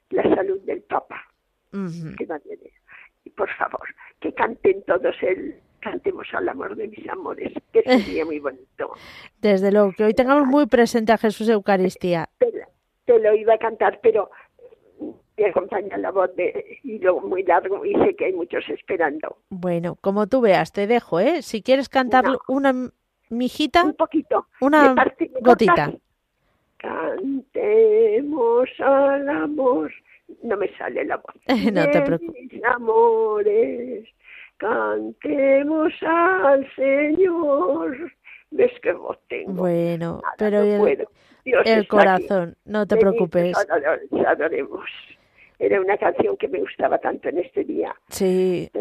La 0.10 0.24
salud 0.36 0.60
del 0.62 0.82
Papa, 0.84 1.22
que 1.72 2.28
Y 3.24 3.30
por 3.30 3.50
favor, 3.56 3.88
que 4.20 4.34
canten 4.34 4.84
todos 4.84 5.16
el 5.22 5.62
cantemos 5.80 6.28
al 6.34 6.50
amor 6.50 6.76
de 6.76 6.88
mis 6.88 7.08
amores, 7.10 7.54
que 7.72 7.82
sería 7.84 8.26
muy 8.26 8.40
bonito. 8.40 8.92
Desde 9.42 9.72
luego, 9.72 9.94
que 9.96 10.04
hoy 10.04 10.14
tengamos 10.14 10.48
muy 10.48 10.68
presente 10.68 11.12
a 11.12 11.18
Jesús 11.18 11.50
Eucaristía. 11.50 12.30
Te, 12.38 13.20
lo 13.20 13.34
iba 13.34 13.56
a 13.56 13.58
cantar, 13.58 14.00
pero 14.04 14.30
me 15.40 15.46
acompaña 15.48 15.98
la 15.98 16.12
voz 16.12 16.36
de 16.36 16.80
hilo 16.84 17.20
muy 17.22 17.44
largo 17.44 17.86
y 17.86 17.94
sé 17.96 18.16
que 18.16 18.26
hay 18.26 18.34
muchos 18.34 18.68
esperando. 18.70 19.38
Bueno, 19.50 19.96
como 20.02 20.28
tú 20.28 20.42
veas, 20.42 20.72
te 20.72 20.88
dejo, 20.88 21.20
¿eh? 21.20 21.42
Si 21.42 21.62
quieres 21.62 21.90
cantar 21.90 22.26
una 22.48 22.74
mijita. 23.30 23.84
Un 23.84 23.94
poquito. 23.94 24.48
Una 24.62 24.96
gotita. 25.42 25.94
Cantemos 26.78 28.70
al 28.80 29.30
amor. 29.30 29.92
No 30.44 30.58
me 30.58 30.70
sale 30.78 31.06
la 31.06 31.18
voz. 31.18 31.36
no 31.74 31.90
te 31.90 32.02
preocupes. 32.02 32.52
Mis 32.52 32.64
amores, 32.64 34.08
cantemos 34.58 35.94
al 36.02 36.68
Señor. 36.76 38.12
¿Ves 38.52 38.72
qué 38.82 38.94
voz 38.94 39.18
tengo? 39.28 39.54
Bueno, 39.54 40.22
pero 40.38 40.62
el, 40.64 41.88
corazón, 41.88 42.56
no 42.66 42.88
te 42.88 42.98
preocupes. 42.98 43.56
Adoremos. 44.28 44.90
Era 45.60 45.82
una 45.82 45.98
canción 45.98 46.38
que 46.38 46.48
me 46.48 46.60
gustaba 46.60 46.98
tanto 46.98 47.30
en 47.30 47.40
este 47.40 47.66
día. 47.66 47.94
Sí. 48.08 48.72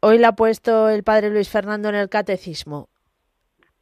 Hoy 0.00 0.18
la 0.18 0.28
ha 0.28 0.36
puesto 0.36 0.88
el 0.88 1.04
padre 1.04 1.30
Luis 1.30 1.48
Fernando 1.48 1.88
en 1.88 1.94
el 1.94 2.08
catecismo. 2.08 2.88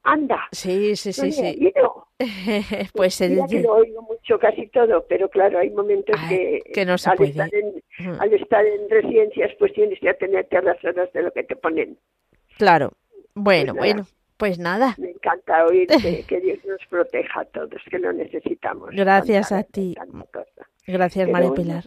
Anda. 0.03 0.49
Sí, 0.53 0.97
sí, 0.97 1.13
sí, 1.13 1.33
sí. 1.33 1.73
pues 2.95 3.21
Mira 3.23 3.47
que 3.49 3.63
lo 3.63 3.73
oigo 3.73 4.03
mucho, 4.03 4.39
casi 4.39 4.67
todo, 4.69 5.07
pero 5.09 5.31
claro, 5.31 5.59
hay 5.59 5.71
momentos 5.71 6.21
que, 6.29 6.61
que 6.75 6.85
no 6.85 6.99
se 6.99 7.09
al, 7.09 7.17
puede. 7.17 7.31
Estar 7.31 7.49
en, 7.55 8.21
al 8.21 8.35
estar 8.35 8.67
en 8.67 8.91
residencias, 8.91 9.51
pues 9.59 9.73
tienes 9.73 9.99
que 9.99 10.11
atenderte 10.11 10.59
a 10.59 10.63
las 10.63 10.85
horas 10.85 11.11
de 11.15 11.23
lo 11.23 11.33
que 11.33 11.45
te 11.45 11.57
ponen. 11.57 11.99
Claro. 12.59 12.93
Bueno, 13.35 13.73
pues 13.75 13.95
bueno, 13.95 14.07
pues 14.37 14.59
nada. 14.59 14.95
Me 14.99 15.11
encanta 15.11 15.65
oír 15.65 15.87
que, 16.29 16.41
Dios 16.41 16.59
nos 16.67 16.81
proteja 16.91 17.41
a 17.41 17.45
todos, 17.47 17.81
que 17.91 17.99
lo 17.99 18.13
necesitamos. 18.13 18.91
Gracias 18.93 19.53
a 19.53 19.63
ti. 19.63 19.95
Gracias, 20.87 21.29
María 21.29 21.53
Pilar. 21.53 21.85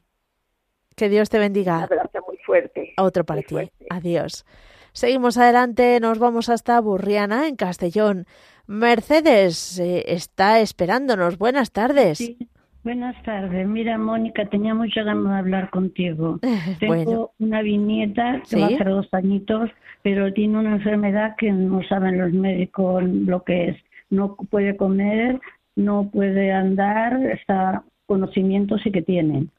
Que 0.95 1.09
Dios 1.09 1.29
te 1.29 1.39
bendiga. 1.39 1.77
Un 1.77 1.83
abrazo 1.83 2.19
muy 2.27 2.37
fuerte. 2.45 2.93
Otro 2.97 3.23
para 3.23 3.41
ti. 3.41 3.55
Adiós. 3.89 4.45
Seguimos 4.93 5.37
adelante, 5.37 5.99
nos 5.99 6.19
vamos 6.19 6.49
hasta 6.49 6.79
Burriana, 6.79 7.47
en 7.47 7.55
Castellón. 7.55 8.25
Mercedes 8.67 9.79
eh, 9.79 10.03
está 10.07 10.59
esperándonos. 10.59 11.37
Buenas 11.37 11.71
tardes. 11.71 12.19
Sí. 12.19 12.37
Buenas 12.83 13.15
tardes. 13.23 13.65
Mira, 13.65 13.97
Mónica, 13.97 14.45
tenía 14.45 14.75
mucha 14.75 15.03
ganas 15.03 15.31
de 15.31 15.39
hablar 15.39 15.69
contigo. 15.69 16.39
Tengo 16.79 17.31
una 17.39 17.61
viñeta 17.61 18.41
que 18.49 18.59
va 18.59 18.65
a 18.65 18.67
hacer 18.67 18.89
dos 18.89 19.07
añitos, 19.13 19.69
pero 20.01 20.33
tiene 20.33 20.59
una 20.59 20.75
enfermedad 20.75 21.35
que 21.37 21.49
no 21.51 21.81
saben 21.87 22.19
los 22.19 22.33
médicos 22.33 23.03
lo 23.03 23.43
que 23.43 23.69
es. 23.69 23.77
No 24.09 24.35
puede 24.35 24.75
comer, 24.75 25.39
no 25.77 26.09
puede 26.11 26.51
andar, 26.51 27.15
está 27.27 27.83
conocimiento 28.05 28.77
sí 28.79 28.91
que 28.91 29.01
tienen, 29.01 29.49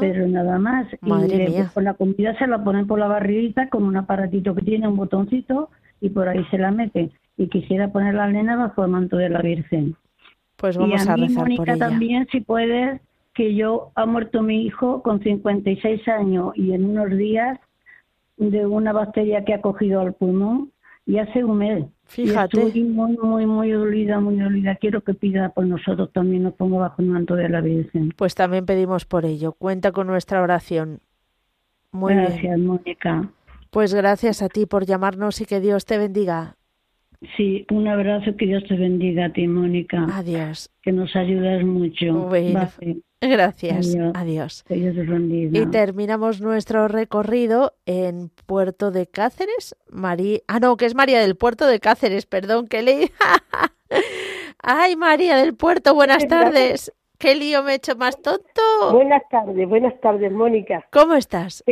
pero 0.00 0.26
nada 0.28 0.58
más. 0.58 0.86
y 1.02 1.62
con 1.72 1.84
la 1.84 1.94
comida 1.94 2.36
se 2.38 2.46
la 2.46 2.62
ponen 2.62 2.86
por 2.86 2.98
la 2.98 3.06
barriguita 3.06 3.68
con 3.68 3.84
un 3.84 3.96
aparatito 3.96 4.54
que 4.54 4.62
tiene 4.62 4.88
un 4.88 4.96
botoncito 4.96 5.70
y 6.00 6.10
por 6.10 6.28
ahí 6.28 6.44
se 6.50 6.58
la 6.58 6.70
meten. 6.70 7.12
Y 7.36 7.48
quisiera 7.48 7.90
poner 7.90 8.14
la 8.14 8.28
nena 8.28 8.56
bajo 8.56 8.84
el 8.84 8.90
manto 8.90 9.16
de 9.16 9.28
la 9.28 9.40
Virgen. 9.40 9.96
Pues 10.56 10.76
vamos 10.76 11.04
y 11.04 11.08
a, 11.08 11.16
mí, 11.16 11.28
Mónica, 11.30 11.76
también, 11.76 12.28
si 12.30 12.40
puedes, 12.40 13.00
que 13.34 13.54
yo 13.54 13.90
ha 13.96 14.06
muerto 14.06 14.42
mi 14.42 14.64
hijo 14.64 15.02
con 15.02 15.20
56 15.20 16.06
años 16.08 16.52
y 16.54 16.72
en 16.72 16.84
unos 16.84 17.10
días 17.10 17.58
de 18.36 18.66
una 18.66 18.92
bacteria 18.92 19.44
que 19.44 19.54
ha 19.54 19.60
cogido 19.60 20.00
al 20.00 20.14
pulmón 20.14 20.70
y 21.06 21.18
hace 21.18 21.42
un 21.42 21.58
mes. 21.58 21.84
Fíjate. 22.06 22.62
estoy 22.62 22.82
muy, 22.84 23.16
muy, 23.16 23.46
muy 23.46 23.70
dolida, 23.70 24.20
muy 24.20 24.36
dolida. 24.36 24.76
Quiero 24.76 25.00
que 25.00 25.14
pida 25.14 25.48
por 25.50 25.66
nosotros 25.66 26.12
también, 26.12 26.44
nos 26.44 26.54
ponga 26.54 26.78
bajo 26.78 27.02
el 27.02 27.08
manto 27.08 27.34
de 27.34 27.48
la 27.48 27.60
Virgen. 27.60 28.12
Pues 28.16 28.34
también 28.34 28.66
pedimos 28.66 29.04
por 29.04 29.24
ello. 29.24 29.52
Cuenta 29.52 29.92
con 29.92 30.06
nuestra 30.06 30.42
oración. 30.42 31.00
Muy 31.92 32.14
gracias, 32.14 32.58
Mónica. 32.58 33.30
Pues 33.70 33.94
gracias 33.94 34.42
a 34.42 34.48
ti 34.48 34.66
por 34.66 34.84
llamarnos 34.84 35.40
y 35.40 35.46
que 35.46 35.60
Dios 35.60 35.84
te 35.84 35.98
bendiga. 35.98 36.56
Sí, 37.36 37.66
un 37.70 37.88
abrazo, 37.88 38.36
que 38.36 38.46
Dios 38.46 38.64
te 38.68 38.76
bendiga 38.76 39.26
a 39.26 39.32
ti, 39.32 39.48
Mónica. 39.48 40.06
Adiós. 40.12 40.70
Que 40.82 40.92
nos 40.92 41.16
ayudas 41.16 41.64
mucho. 41.64 42.28
Gracias. 43.28 43.96
Adiós. 44.14 44.64
Y 44.68 45.66
terminamos 45.66 46.40
nuestro 46.40 46.88
recorrido 46.88 47.74
en 47.86 48.30
Puerto 48.46 48.90
de 48.90 49.06
Cáceres. 49.06 49.76
María. 49.88 50.40
Ah, 50.46 50.60
no, 50.60 50.76
que 50.76 50.86
es 50.86 50.94
María 50.94 51.20
del 51.20 51.36
Puerto 51.36 51.66
de 51.66 51.80
Cáceres, 51.80 52.26
perdón, 52.26 52.66
que 52.68 52.82
leí. 52.82 53.10
Ay, 54.62 54.96
María 54.96 55.36
del 55.36 55.54
Puerto, 55.54 55.94
buenas 55.94 56.26
tardes. 56.26 56.92
¿Qué 57.18 57.34
lío 57.34 57.62
me 57.62 57.72
he 57.72 57.74
hecho 57.76 57.96
más 57.96 58.20
tonto? 58.20 58.62
Buenas 58.92 59.22
tardes, 59.30 59.68
buenas 59.68 59.98
tardes, 60.00 60.32
Mónica. 60.32 60.86
¿Cómo 60.90 61.14
estás? 61.14 61.62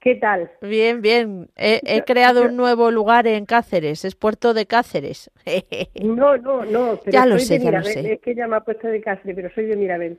¿Qué, 0.00 0.14
tal? 0.16 0.50
Bien, 0.60 1.02
bien. 1.02 1.48
He, 1.56 2.02
creado 2.02 2.42
un 2.42 2.56
nuevo 2.56 2.92
lugar 2.92 3.26
en 3.26 3.46
Cáceres, 3.46 4.04
es 4.04 4.14
Puerto 4.14 4.54
de 4.54 4.66
Cáceres. 4.66 5.30
no, 6.02 6.36
no, 6.36 6.64
no. 6.64 7.00
Pero 7.04 7.12
ya 7.12 7.26
lo 7.26 7.38
sé, 7.38 7.58
ya 7.58 7.72
lo 7.72 7.82
sé. 7.82 8.12
Es 8.12 8.20
que 8.20 8.34
llama 8.34 8.60
Puerto 8.62 8.86
de 8.86 9.00
Cáceres, 9.00 9.34
pero 9.34 9.50
soy 9.52 9.66
de 9.66 9.76
Mirabel. 9.76 10.18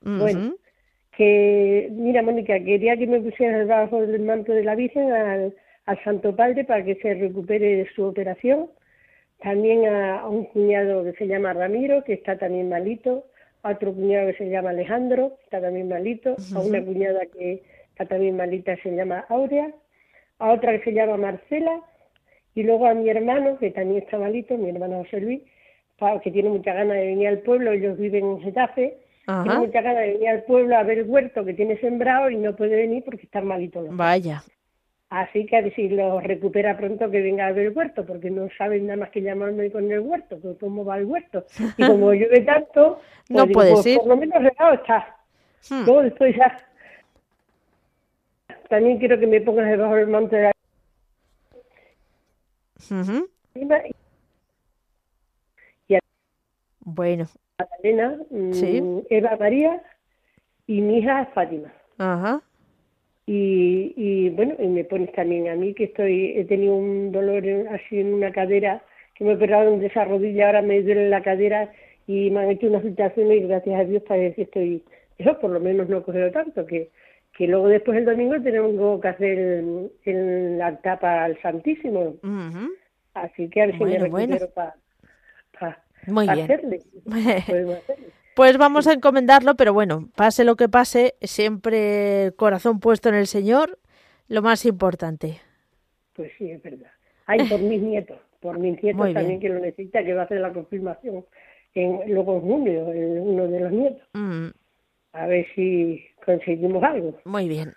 Bueno, 0.00 0.54
que 1.16 1.88
mira, 1.90 2.22
Mónica, 2.22 2.58
quería 2.60 2.96
que 2.96 3.06
me 3.06 3.20
pusieras 3.20 3.66
debajo 3.66 4.06
del 4.06 4.22
manto 4.22 4.52
de 4.52 4.64
la 4.64 4.74
Virgen 4.74 5.12
al, 5.12 5.54
Santo 6.04 6.36
Padre 6.36 6.64
para 6.64 6.84
que 6.84 6.96
se 6.96 7.14
recupere 7.14 7.76
de 7.76 7.88
su 7.94 8.04
operación. 8.04 8.68
También 9.42 9.86
a, 9.86 10.28
un 10.28 10.44
cuñado 10.44 11.02
que 11.02 11.12
se 11.14 11.26
llama 11.26 11.54
Ramiro, 11.54 12.04
que 12.04 12.12
está 12.12 12.38
también 12.38 12.68
malito. 12.68 13.24
A 13.62 13.72
otro 13.72 13.92
cuñado 13.92 14.28
que 14.28 14.38
se 14.38 14.50
llama 14.50 14.70
Alejandro, 14.70 15.36
que 15.38 15.44
está 15.44 15.60
también 15.60 15.88
malito. 15.88 16.36
A 16.54 16.60
una 16.60 16.84
cuñada 16.84 17.20
que 17.26 17.62
está 17.90 18.06
también 18.06 18.36
malita, 18.36 18.76
se 18.82 18.94
llama 18.94 19.24
Aurea. 19.28 19.72
A 20.38 20.52
otra 20.52 20.78
que 20.78 20.84
se 20.84 20.92
llama 20.92 21.16
Marcela. 21.16 21.80
Y 22.54 22.62
luego 22.62 22.86
a 22.86 22.94
mi 22.94 23.08
hermano, 23.08 23.58
que 23.58 23.70
también 23.70 24.02
está 24.02 24.18
malito, 24.18 24.56
mi 24.56 24.68
hermano 24.68 25.04
José 25.04 25.20
Luis, 25.20 25.40
que 26.22 26.30
tiene 26.30 26.50
mucha 26.50 26.74
ganas 26.74 26.96
de 26.96 27.06
venir 27.06 27.28
al 27.28 27.38
pueblo. 27.38 27.72
Ellos 27.72 27.98
viven 27.98 28.24
en 28.24 28.40
Getafe 28.42 28.98
tiene 29.28 29.58
mucha 29.58 29.82
ganas 29.82 30.02
de 30.04 30.12
venir 30.12 30.28
al 30.28 30.42
pueblo 30.44 30.74
a 30.74 30.82
ver 30.84 31.00
el 31.00 31.08
huerto 31.08 31.44
que 31.44 31.52
tiene 31.52 31.78
sembrado 31.80 32.30
y 32.30 32.36
no 32.36 32.56
puede 32.56 32.76
venir 32.76 33.04
porque 33.04 33.24
está 33.24 33.42
malito. 33.42 33.84
Vaya. 33.90 34.42
Así 35.10 35.44
que 35.44 35.56
a 35.56 35.60
ver 35.60 35.74
si 35.74 35.90
lo 35.90 36.20
recupera 36.20 36.76
pronto 36.78 37.10
que 37.10 37.20
venga 37.20 37.46
a 37.46 37.52
ver 37.52 37.66
el 37.66 37.76
huerto, 37.76 38.06
porque 38.06 38.30
no 38.30 38.48
saben 38.56 38.86
nada 38.86 39.00
más 39.00 39.10
que 39.10 39.20
llamarme 39.20 39.70
con 39.70 39.90
el 39.90 40.00
huerto, 40.00 40.38
cómo 40.58 40.82
va 40.84 40.98
el 40.98 41.04
huerto. 41.04 41.44
Y 41.76 41.86
como 41.86 42.12
llueve 42.14 42.40
tanto, 42.40 43.00
pues 43.26 43.46
no 43.46 43.46
puede 43.48 43.72
pues 43.72 43.98
por 43.98 44.06
lo 44.06 44.16
menos 44.16 44.42
regado 44.42 44.74
está. 44.74 45.16
Hmm. 45.68 45.84
Luego 45.84 46.02
después 46.02 46.34
ya. 46.34 46.56
También 48.70 48.98
quiero 48.98 49.18
que 49.18 49.26
me 49.26 49.40
pongas 49.42 49.68
debajo 49.68 49.94
del 49.94 50.08
manto 50.08 50.36
de 50.36 50.42
la. 50.42 50.52
Bueno, 56.80 57.26
Magdalena, 57.58 58.18
mm, 58.30 59.00
Eva 59.10 59.36
María 59.38 59.82
y 60.66 60.80
mi 60.80 60.98
hija 60.98 61.26
Fátima. 61.34 61.72
Ajá. 61.98 62.40
Y, 63.26 63.92
y 63.96 64.30
bueno, 64.30 64.54
y 64.58 64.68
me 64.68 64.84
pones 64.84 65.12
también 65.12 65.48
a 65.48 65.54
mí 65.54 65.74
que 65.74 65.84
estoy, 65.84 66.38
he 66.38 66.44
tenido 66.44 66.74
un 66.76 67.12
dolor 67.12 67.42
así 67.70 67.98
en 67.98 68.14
una 68.14 68.32
cadera, 68.32 68.82
que 69.14 69.24
me 69.24 69.34
operaron 69.34 69.80
de 69.80 69.86
esa 69.86 70.04
rodilla, 70.04 70.46
ahora 70.46 70.62
me 70.62 70.80
duele 70.80 71.10
la 71.10 71.22
cadera 71.22 71.72
y 72.06 72.30
me 72.30 72.40
han 72.40 72.50
hecho 72.50 72.68
unas 72.68 72.82
situaciones 72.82 73.38
y 73.38 73.46
gracias 73.46 73.80
a 73.80 73.84
Dios 73.84 74.02
parece 74.06 74.36
que 74.36 74.42
estoy, 74.42 74.84
eso 75.18 75.38
por 75.40 75.50
lo 75.50 75.60
menos 75.60 75.88
no 75.88 75.98
he 75.98 76.02
cogido 76.02 76.30
tanto, 76.30 76.64
que, 76.64 76.90
que 77.36 77.48
luego 77.48 77.68
después 77.68 77.98
el 77.98 78.04
domingo 78.04 78.40
tenemos 78.40 79.00
que 79.00 79.08
hacer 79.08 79.38
el, 79.38 80.58
la 80.58 80.76
tapa 80.80 81.24
al 81.24 81.40
Santísimo. 81.42 82.14
Así 83.14 83.50
que 83.50 83.62
a 83.62 83.66
ver 83.66 83.76
si 83.76 83.84
me 83.84 83.98
recupero 83.98 84.48
para 84.54 84.74
Muy 86.08 86.28
bien. 86.28 86.44
hacerle. 86.44 86.82
Pues 88.38 88.56
vamos 88.56 88.86
a 88.86 88.92
encomendarlo, 88.92 89.56
pero 89.56 89.74
bueno, 89.74 90.10
pase 90.14 90.44
lo 90.44 90.54
que 90.54 90.68
pase, 90.68 91.16
siempre 91.22 92.26
el 92.26 92.36
corazón 92.36 92.78
puesto 92.78 93.08
en 93.08 93.16
el 93.16 93.26
Señor, 93.26 93.80
lo 94.28 94.42
más 94.42 94.64
importante. 94.64 95.40
Pues 96.12 96.30
sí, 96.38 96.48
es 96.52 96.62
verdad. 96.62 96.92
Ay, 97.26 97.48
por 97.48 97.58
mis 97.58 97.82
nietos, 97.82 98.20
por 98.38 98.60
mis 98.60 98.80
nietos 98.82 99.12
también 99.12 99.40
que 99.40 99.48
lo 99.48 99.58
necesita, 99.58 100.04
que 100.04 100.14
va 100.14 100.22
a 100.22 100.24
hacer 100.26 100.40
la 100.40 100.52
confirmación 100.52 101.24
en, 101.74 102.14
luego 102.14 102.36
en 102.36 102.40
junio, 102.42 102.84
uno 102.84 103.48
de 103.48 103.58
los 103.58 103.72
nietos. 103.72 104.08
Mm. 104.12 104.48
A 105.14 105.26
ver 105.26 105.44
si 105.56 106.04
conseguimos 106.24 106.82
algo. 106.84 107.18
Muy 107.24 107.48
bien. 107.48 107.72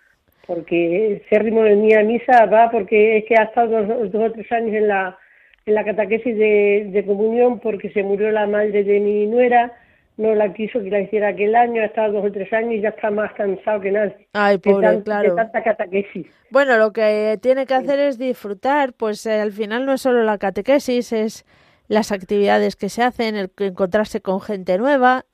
Porque 0.46 1.14
ese 1.14 1.38
ritmo 1.38 1.62
de 1.62 1.76
mi 1.76 1.92
misa 2.04 2.46
va 2.46 2.70
porque 2.70 3.18
es 3.18 3.24
que 3.24 3.34
ha 3.36 3.44
estado 3.44 3.84
dos, 3.84 4.14
o 4.14 4.32
tres 4.32 4.52
años 4.52 4.74
en 4.74 4.88
la, 4.88 5.18
en 5.66 5.74
la 5.74 5.84
catequesis 5.84 6.36
de, 6.36 6.88
de 6.90 7.04
comunión 7.04 7.60
porque 7.60 7.90
se 7.90 8.02
murió 8.02 8.30
la 8.30 8.46
madre 8.46 8.84
de 8.84 9.00
mi 9.00 9.26
nuera 9.26 9.72
no 10.16 10.34
la 10.34 10.52
quiso 10.52 10.82
que 10.82 10.90
la 10.90 11.00
hiciera 11.00 11.28
aquel 11.28 11.54
año, 11.54 11.82
ha 11.82 11.86
estado 11.86 12.14
dos 12.14 12.26
o 12.26 12.32
tres 12.32 12.52
años 12.52 12.74
y 12.74 12.80
ya 12.80 12.90
está 12.90 13.10
más 13.10 13.32
cansado 13.32 13.80
que 13.80 13.90
nadie. 13.90 14.28
Ay, 14.32 14.58
pobre, 14.58 15.02
claro. 15.02 15.30
De 15.30 15.36
tanta 15.36 15.62
catequesis. 15.62 16.26
Bueno, 16.50 16.76
lo 16.76 16.92
que 16.92 17.38
tiene 17.40 17.66
que 17.66 17.74
hacer 17.74 17.98
es 17.98 18.18
disfrutar, 18.18 18.92
pues 18.92 19.24
eh, 19.26 19.40
al 19.40 19.52
final 19.52 19.86
no 19.86 19.94
es 19.94 20.02
solo 20.02 20.22
la 20.22 20.38
catequesis, 20.38 21.12
es 21.12 21.44
las 21.88 22.12
actividades 22.12 22.76
que 22.76 22.88
se 22.88 23.02
hacen, 23.02 23.36
el 23.36 23.50
encontrarse 23.58 24.20
con 24.20 24.40
gente 24.40 24.76
nueva. 24.78 25.24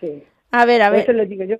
Sí. 0.00 0.22
A 0.50 0.64
ver, 0.64 0.82
a 0.82 0.90
ver. 0.90 1.00
Eso 1.00 1.12
lo 1.12 1.26
digo 1.26 1.44
yo. 1.44 1.56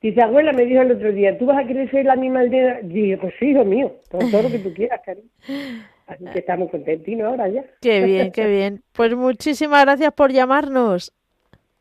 Dice, 0.00 0.22
abuela, 0.22 0.52
me 0.52 0.64
dijo 0.64 0.80
el 0.80 0.92
otro 0.92 1.12
día, 1.12 1.36
¿tú 1.36 1.44
vas 1.44 1.62
a 1.62 1.66
querer 1.66 1.90
ser 1.90 2.06
la 2.06 2.16
misma 2.16 2.40
aldea? 2.40 2.80
Dije, 2.82 3.18
pues 3.18 3.34
sí, 3.38 3.50
hijo 3.50 3.66
mío, 3.66 3.96
todo 4.10 4.42
lo 4.42 4.50
que 4.50 4.58
tú 4.58 4.72
quieras, 4.72 5.00
cariño. 5.04 5.28
Así 6.10 6.24
que 6.24 6.40
estamos 6.40 6.70
contentinos 6.70 7.28
ahora 7.28 7.48
ya. 7.48 7.64
Qué 7.80 8.02
bien, 8.02 8.32
qué 8.32 8.46
bien. 8.46 8.82
Pues 8.92 9.14
muchísimas 9.14 9.84
gracias 9.84 10.12
por 10.12 10.32
llamarnos 10.32 11.12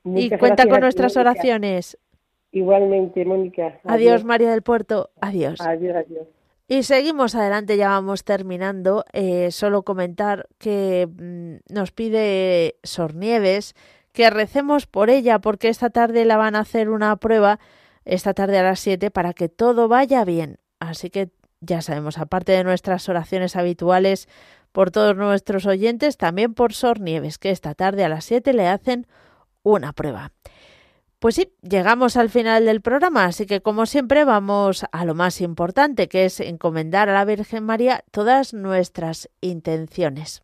y 0.06 0.30
cuenta 0.38 0.68
con 0.68 0.82
nuestras 0.82 1.18
oraciones. 1.18 1.98
Igualmente, 2.52 3.26
Mónica. 3.26 3.80
Adiós. 3.84 4.24
María 4.24 4.52
del 4.52 4.62
Puerto. 4.62 5.10
Adiós. 5.20 5.60
Adiós, 5.62 5.96
adiós. 5.96 6.28
Y 6.68 6.84
seguimos 6.84 7.34
adelante, 7.34 7.78
ya 7.78 7.90
vamos 7.90 8.24
terminando. 8.24 9.04
Eh, 9.14 9.50
solo 9.50 9.82
comentar 9.82 10.48
que 10.60 11.08
mm, 11.08 11.74
nos 11.74 11.92
pide 11.92 12.76
Sornieves 12.84 13.74
que 14.14 14.30
recemos 14.30 14.86
por 14.86 15.10
ella, 15.10 15.40
porque 15.40 15.70
esta 15.70 15.90
tarde 15.90 16.26
la 16.26 16.38
van 16.38 16.56
a 16.56 16.60
hacer 16.60 16.90
una 16.90 17.16
prueba, 17.16 17.60
esta 18.06 18.34
tarde 18.34 18.60
a 18.60 18.64
las 18.64 18.80
7, 18.80 19.10
para 19.10 19.34
que 19.34 19.50
todo 19.50 19.88
vaya 19.88 20.24
bien. 20.24 20.58
Así 20.80 21.10
que 21.10 21.30
ya 21.62 21.82
sabemos, 21.82 22.18
aparte 22.18 22.52
de 22.52 22.64
nuestras 22.64 23.08
oraciones 23.10 23.56
habituales 23.56 24.28
por 24.72 24.92
todos 24.92 25.16
nuestros 25.16 25.66
oyentes, 25.66 26.18
también 26.18 26.54
por 26.54 26.74
Sornieves, 26.74 27.38
que 27.38 27.50
esta 27.50 27.74
tarde 27.74 28.04
a 28.04 28.10
las 28.10 28.26
7 28.26 28.54
le 28.54 28.68
hacen 28.68 29.08
una 29.64 29.94
prueba. 29.94 30.32
Pues 31.20 31.36
sí, 31.36 31.54
llegamos 31.62 32.16
al 32.16 32.30
final 32.30 32.66
del 32.66 32.82
programa, 32.82 33.26
así 33.26 33.46
que 33.46 33.62
como 33.62 33.86
siempre 33.86 34.24
vamos 34.24 34.86
a 34.92 35.04
lo 35.04 35.16
más 35.16 35.42
importante, 35.42 36.08
que 36.08 36.24
es 36.26 36.40
encomendar 36.40 37.10
a 37.10 37.14
la 37.14 37.26
Virgen 37.26 37.66
María 37.66 38.06
todas 38.12 38.54
nuestras 38.54 39.30
intenciones. 39.42 40.44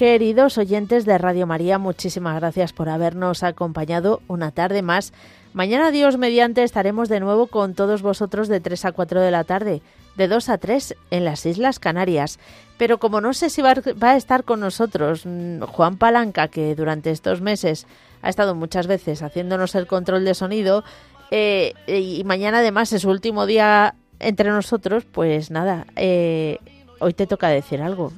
Queridos 0.00 0.56
oyentes 0.56 1.04
de 1.04 1.18
Radio 1.18 1.46
María, 1.46 1.76
muchísimas 1.76 2.34
gracias 2.36 2.72
por 2.72 2.88
habernos 2.88 3.42
acompañado 3.42 4.22
una 4.28 4.50
tarde 4.50 4.80
más. 4.80 5.12
Mañana, 5.52 5.90
Dios 5.90 6.16
mediante, 6.16 6.62
estaremos 6.62 7.10
de 7.10 7.20
nuevo 7.20 7.48
con 7.48 7.74
todos 7.74 8.00
vosotros 8.00 8.48
de 8.48 8.60
3 8.60 8.86
a 8.86 8.92
4 8.92 9.20
de 9.20 9.30
la 9.30 9.44
tarde, 9.44 9.82
de 10.16 10.26
2 10.26 10.48
a 10.48 10.56
3 10.56 10.96
en 11.10 11.26
las 11.26 11.44
Islas 11.44 11.78
Canarias. 11.78 12.38
Pero 12.78 12.96
como 12.96 13.20
no 13.20 13.34
sé 13.34 13.50
si 13.50 13.60
va, 13.60 13.74
a 14.00 14.16
estar 14.16 14.44
con 14.44 14.60
nosotros 14.60 15.26
mm, 15.26 15.64
Juan 15.64 15.98
Palanca, 15.98 16.48
que 16.48 16.74
durante 16.74 17.10
estos 17.10 17.42
meses 17.42 17.86
ha 18.22 18.30
estado 18.30 18.54
muchas 18.54 18.86
veces 18.86 19.22
haciéndonos 19.22 19.74
el 19.74 19.86
control 19.86 20.24
de 20.24 20.32
sonido, 20.32 20.82
eh, 21.30 21.74
y 21.86 22.24
mañana 22.24 22.60
además 22.60 22.90
es 22.94 23.02
su 23.02 23.10
último 23.10 23.44
día 23.44 23.96
entre 24.18 24.48
nosotros, 24.48 25.04
pues 25.04 25.50
nada, 25.50 25.86
eh, 25.96 26.56
hoy 27.00 27.12
te 27.12 27.26
toca 27.26 27.50
decir 27.50 27.82
algo. 27.82 28.14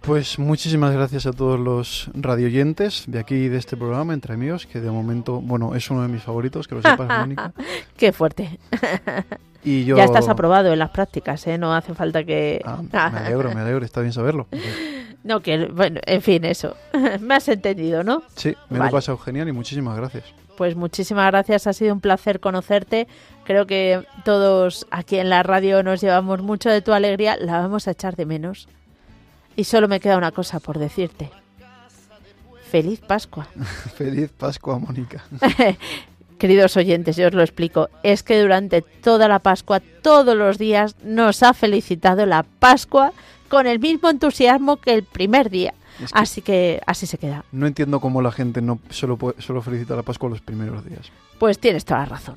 Pues 0.00 0.38
muchísimas 0.38 0.92
gracias 0.94 1.26
a 1.26 1.32
todos 1.32 1.60
los 1.60 2.10
radioyentes 2.14 3.04
de 3.06 3.18
aquí 3.18 3.48
de 3.48 3.58
este 3.58 3.76
programa, 3.76 4.14
Entre 4.14 4.32
Amigos, 4.32 4.66
que 4.66 4.80
de 4.80 4.90
momento, 4.90 5.40
bueno, 5.40 5.74
es 5.74 5.90
uno 5.90 6.02
de 6.02 6.08
mis 6.08 6.22
favoritos, 6.22 6.66
que 6.66 6.74
lo 6.74 6.82
sepas, 6.82 7.06
Mónica. 7.20 7.52
Qué 7.96 8.12
fuerte. 8.12 8.58
Y 9.62 9.84
yo... 9.84 9.96
Ya 9.96 10.04
estás 10.04 10.28
aprobado 10.28 10.72
en 10.72 10.78
las 10.78 10.90
prácticas, 10.90 11.46
¿eh? 11.46 11.58
No 11.58 11.74
hace 11.74 11.94
falta 11.94 12.24
que... 12.24 12.62
Ah, 12.64 12.80
me 13.12 13.18
alegro, 13.18 13.54
me 13.54 13.60
alegro, 13.60 13.84
está 13.84 14.00
bien 14.00 14.12
saberlo. 14.12 14.46
No, 15.22 15.40
que, 15.40 15.66
bueno, 15.66 16.00
en 16.06 16.22
fin, 16.22 16.44
eso. 16.46 16.76
me 17.20 17.34
has 17.34 17.48
entendido, 17.48 18.02
¿no? 18.02 18.22
Sí, 18.34 18.54
me 18.70 18.78
lo 18.78 18.86
he 18.86 18.90
pasado 18.90 19.18
genial 19.18 19.48
y 19.48 19.52
muchísimas 19.52 19.96
gracias. 19.96 20.24
Pues 20.56 20.76
muchísimas 20.76 21.30
gracias, 21.30 21.66
ha 21.66 21.72
sido 21.72 21.92
un 21.92 22.00
placer 22.00 22.40
conocerte. 22.40 23.06
Creo 23.44 23.66
que 23.66 24.02
todos 24.24 24.86
aquí 24.90 25.18
en 25.18 25.28
la 25.28 25.42
radio 25.42 25.82
nos 25.82 26.00
llevamos 26.00 26.42
mucho 26.42 26.70
de 26.70 26.80
tu 26.80 26.92
alegría, 26.92 27.36
la 27.36 27.60
vamos 27.60 27.86
a 27.86 27.92
echar 27.92 28.16
de 28.16 28.26
menos. 28.26 28.66
Y 29.56 29.64
solo 29.64 29.88
me 29.88 30.00
queda 30.00 30.16
una 30.16 30.32
cosa 30.32 30.60
por 30.60 30.78
decirte. 30.78 31.30
Feliz 32.70 33.00
Pascua. 33.00 33.48
Feliz 33.96 34.30
Pascua, 34.30 34.78
Mónica. 34.78 35.24
Queridos 36.38 36.76
oyentes, 36.76 37.16
yo 37.16 37.26
os 37.26 37.34
lo 37.34 37.42
explico. 37.42 37.90
Es 38.02 38.22
que 38.22 38.40
durante 38.40 38.80
toda 38.80 39.28
la 39.28 39.40
Pascua, 39.40 39.80
todos 39.80 40.36
los 40.36 40.56
días, 40.56 40.96
nos 41.02 41.42
ha 41.42 41.52
felicitado 41.52 42.24
la 42.26 42.44
Pascua 42.44 43.12
con 43.48 43.66
el 43.66 43.78
mismo 43.80 44.08
entusiasmo 44.08 44.76
que 44.76 44.94
el 44.94 45.02
primer 45.02 45.50
día. 45.50 45.74
así 46.12 46.40
que 46.40 46.80
así 46.86 47.06
se 47.06 47.18
queda. 47.18 47.44
No 47.52 47.66
entiendo 47.66 48.00
cómo 48.00 48.22
la 48.22 48.30
gente 48.32 48.62
no 48.62 48.78
solo, 48.88 49.18
solo 49.38 49.60
felicita 49.60 49.96
la 49.96 50.02
Pascua 50.02 50.30
los 50.30 50.40
primeros 50.40 50.84
días. 50.84 51.10
Pues 51.38 51.58
tienes 51.58 51.84
toda 51.84 52.00
la 52.00 52.06
razón. 52.06 52.36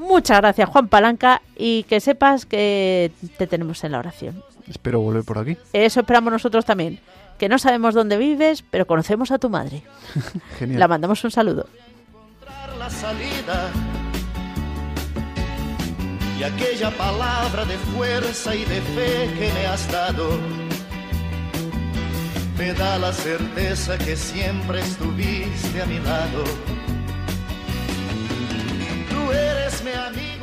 Muchas 0.00 0.38
gracias, 0.38 0.66
Juan 0.70 0.88
Palanca, 0.88 1.42
y 1.56 1.82
que 1.82 2.00
sepas 2.00 2.46
que 2.46 3.12
te 3.36 3.46
tenemos 3.46 3.84
en 3.84 3.92
la 3.92 3.98
oración. 3.98 4.42
Espero 4.66 5.00
volver 5.00 5.24
por 5.24 5.36
aquí. 5.36 5.58
Eso 5.74 6.00
esperamos 6.00 6.32
nosotros 6.32 6.64
también. 6.64 7.00
Que 7.38 7.50
no 7.50 7.58
sabemos 7.58 7.94
dónde 7.94 8.16
vives, 8.16 8.64
pero 8.70 8.86
conocemos 8.86 9.30
a 9.30 9.38
tu 9.38 9.50
madre. 9.50 9.82
Genial. 10.58 10.80
La 10.80 10.88
mandamos 10.88 11.22
un 11.22 11.30
saludo. 11.30 11.66
La 12.78 12.88
salida 12.88 13.68
y 16.38 16.42
aquella 16.44 16.90
palabra 16.92 17.66
de 17.66 17.76
fuerza 17.94 18.54
y 18.54 18.64
de 18.64 18.80
fe 18.80 19.30
que 19.38 19.52
me 19.52 19.66
has 19.66 19.92
dado 19.92 20.30
me 22.56 22.72
da 22.72 22.98
la 22.98 23.12
certeza 23.12 23.98
que 23.98 24.16
siempre 24.16 24.80
estuviste 24.80 25.82
a 25.82 25.84
mi 25.84 25.98
lado. 25.98 26.44
Eres 29.32 29.82
mi 29.82 29.92
amigo 29.92 30.39